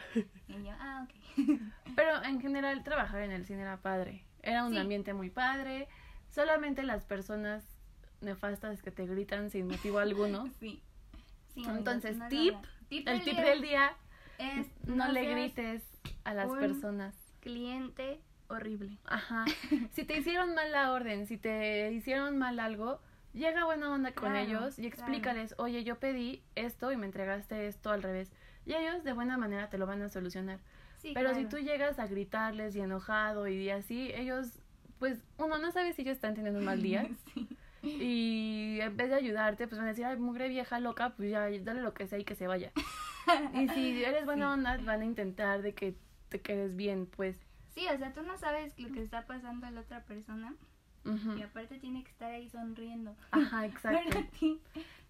[0.49, 1.15] Y yo, ah, ok.
[1.97, 4.23] Pero en general trabajar en el cine era padre.
[4.43, 4.79] Era un Sí.
[4.79, 5.89] ambiente muy padre.
[6.29, 7.65] Solamente las personas
[8.21, 10.45] nefastas que te gritan sin motivo alguno.
[10.61, 10.83] Sí.
[11.57, 12.55] Entonces, no tip,
[12.91, 13.93] El tip del día,
[14.39, 15.83] es no, le grites
[16.25, 17.15] a las un- personas.
[17.41, 18.99] Cliente horrible.
[19.05, 19.45] Ajá.
[19.93, 23.01] Si te hicieron mal la orden, si te hicieron mal algo,
[23.33, 24.97] llega buena onda con Claro, ellos y claro.
[24.97, 28.33] explícales, oye, yo pedí esto y me entregaste esto al revés.
[28.67, 30.59] Y ellos de buena manera te lo van a solucionar.
[30.99, 34.59] Sí, Pero si tú llegas a gritarles y enojado y así, ellos,
[34.99, 37.09] pues uno no sabe si ellos están teniendo un mal día.
[37.83, 37.97] Sí.
[37.99, 41.49] Y en vez de ayudarte, pues van a decir, ay, mugre vieja loca, pues ya,
[41.63, 42.73] dale lo que sea y que se vaya.
[43.55, 44.59] Y si eres buena Sí.
[44.59, 45.95] onda, van a intentar de que
[46.31, 47.37] te quedes bien, pues.
[47.75, 50.55] Sí, o sea, tú no sabes lo que está pasando a la otra persona
[51.05, 54.09] y aparte tiene que estar ahí sonriendo Ajá, exacto.
[54.11, 54.61] para ti.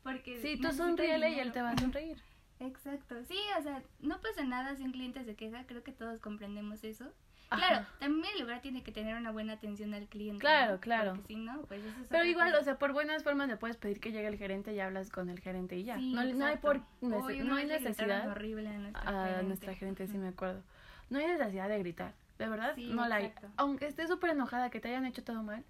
[0.02, 2.16] Porque Sí, tú sonríele y él te va a sonreír.
[2.60, 6.20] Exacto, sí, o sea, no pasa nada si un cliente se queja, creo que todos
[6.20, 7.10] comprendemos eso.
[7.48, 7.66] Ajá.
[7.68, 10.40] Claro, también el lugar tiene que tener una buena atención al cliente.
[10.40, 10.80] Claro, ¿no?
[10.80, 11.12] claro.
[11.14, 12.60] Porque si no, pues eso es Pero igual, cosa.
[12.60, 15.30] o sea, por buenas formas le puedes pedir que llegue el gerente y hablas con
[15.30, 15.96] el gerente y ya.
[15.96, 19.46] Sí, no, no hay por Hoy no hay necesidad horrible a nuestra a gerente.
[19.48, 20.62] nuestra gerente, sí me acuerdo.
[21.10, 23.32] No hay necesidad de gritar, de verdad, Sí, no la hay.
[23.56, 25.64] Aunque estés súper enojada que te hayan hecho todo mal,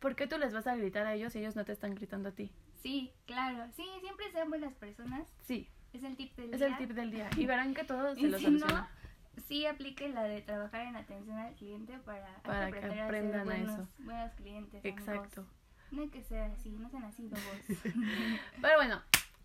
[0.00, 2.30] ¿por qué tú les vas a gritar a ellos si ellos no te están gritando
[2.30, 2.50] a ti?
[2.82, 6.68] Sí, claro, sí, siempre sean buenas personas, Sí, es el tip del es día.
[6.68, 7.28] el tip del día.
[7.36, 8.88] Y verán que todo se Y lo si soluciona.
[9.36, 13.40] no, sí aplique la de trabajar en atención al cliente para, Para que aprender aprendan
[13.40, 13.88] a a ser buenos, eso.
[14.04, 14.84] buenos clientes.
[14.84, 14.98] amigos.
[15.00, 15.46] Exacto.
[15.90, 17.42] No hay que ser así, no sean así, bobos.
[18.62, 19.02] Pero bueno,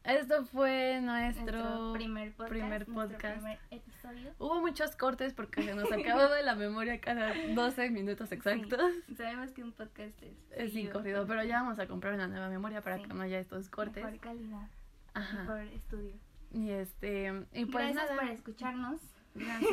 [0.08, 2.49] Esto fue nuestro, nuestro primer podcast.
[2.49, 3.36] primer podcast.
[3.36, 4.32] primer episodio.
[4.39, 8.80] Hubo muchos cortes porque se nos acabó de la memoria cada 12 minutos exactos.
[9.08, 10.34] Sí, sabemos que un podcast es.
[10.51, 13.03] Es sin seguido, corrido, pero ya vamos a comprar una nueva memoria para Sí.
[13.03, 14.03] que no haya estos cortes.
[14.03, 14.68] Mejor calidad.
[15.14, 15.39] Ajá.
[15.41, 16.14] Mejor estudio.
[16.53, 19.01] Y este, y pues Gracias nada, por escucharnos.
[19.36, 19.70] Gracias.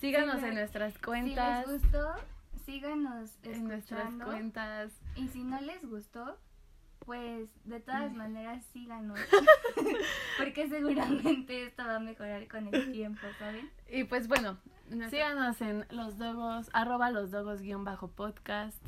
[0.00, 2.14] síganos Sí, en nuestras Si cuentas, les gustó,
[2.66, 4.24] síganos en nuestras escuchando.
[4.26, 4.92] cuentas.
[5.14, 6.36] Y si no les gustó,
[7.04, 9.18] pues de todas maneras síganos.
[10.38, 13.70] Porque seguramente esto va a mejorar con el tiempo, ¿saben?
[13.90, 14.58] Y pues bueno,
[15.10, 18.82] síganos en los dogos, arroba los dogos guion bajo podcast.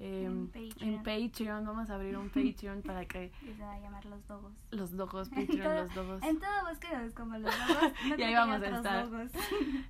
[0.00, 1.02] Eh, En en Patreon.
[1.02, 4.52] Patreon, vamos a abrir un Patreon para que Que se va a llamar Los Dogos.
[4.70, 6.22] los dogos, Patreon, todo- los dogos.
[6.22, 7.92] En todo búsquenos como Los Dogos.
[8.08, 9.08] No Y ahí vamos a estar.
[9.10, 9.30] Dogos.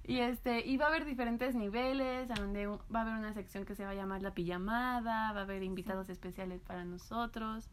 [0.04, 3.64] Y este, y va a haber diferentes niveles, a donde va a haber una sección
[3.64, 7.70] que se va a llamar la pijamada, va a haber invitados especiales para nosotros,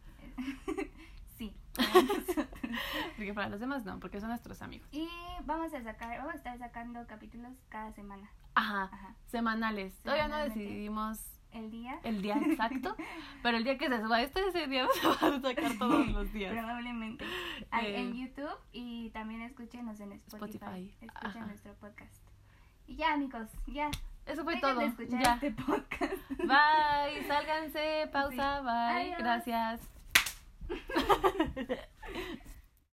[1.38, 1.56] Sí.
[3.18, 4.88] porque para los demás no, porque son nuestros amigos.
[4.92, 5.08] Y
[5.46, 8.30] vamos a sacar, vamos a estar sacando capítulos cada semana.
[8.56, 9.16] Ajá, Ajá.
[9.28, 9.96] semanales.
[10.02, 11.20] Todavía no decidimos
[11.54, 12.00] El día.
[12.04, 12.96] el día exacto,
[13.44, 16.32] pero el día que se suba este, ese día se va a sacar todos los
[16.34, 16.54] días.
[16.54, 17.26] Probablemente.
[17.72, 20.56] Ahí Eh, en YouTube y también escúchenos en Spotify.
[20.58, 21.46] Spotify, Escuchen ajá.
[21.48, 22.14] nuestro podcast.
[22.88, 23.90] Y ya, amigos, ya.
[24.26, 24.80] Eso fue Dejen todo.
[24.82, 25.34] de escuchar Ya.
[25.36, 26.30] este podcast.
[26.38, 28.64] Bye, sálganse, pausa, Sí.
[28.66, 29.18] bye, Adiós.
[29.20, 29.82] gracias.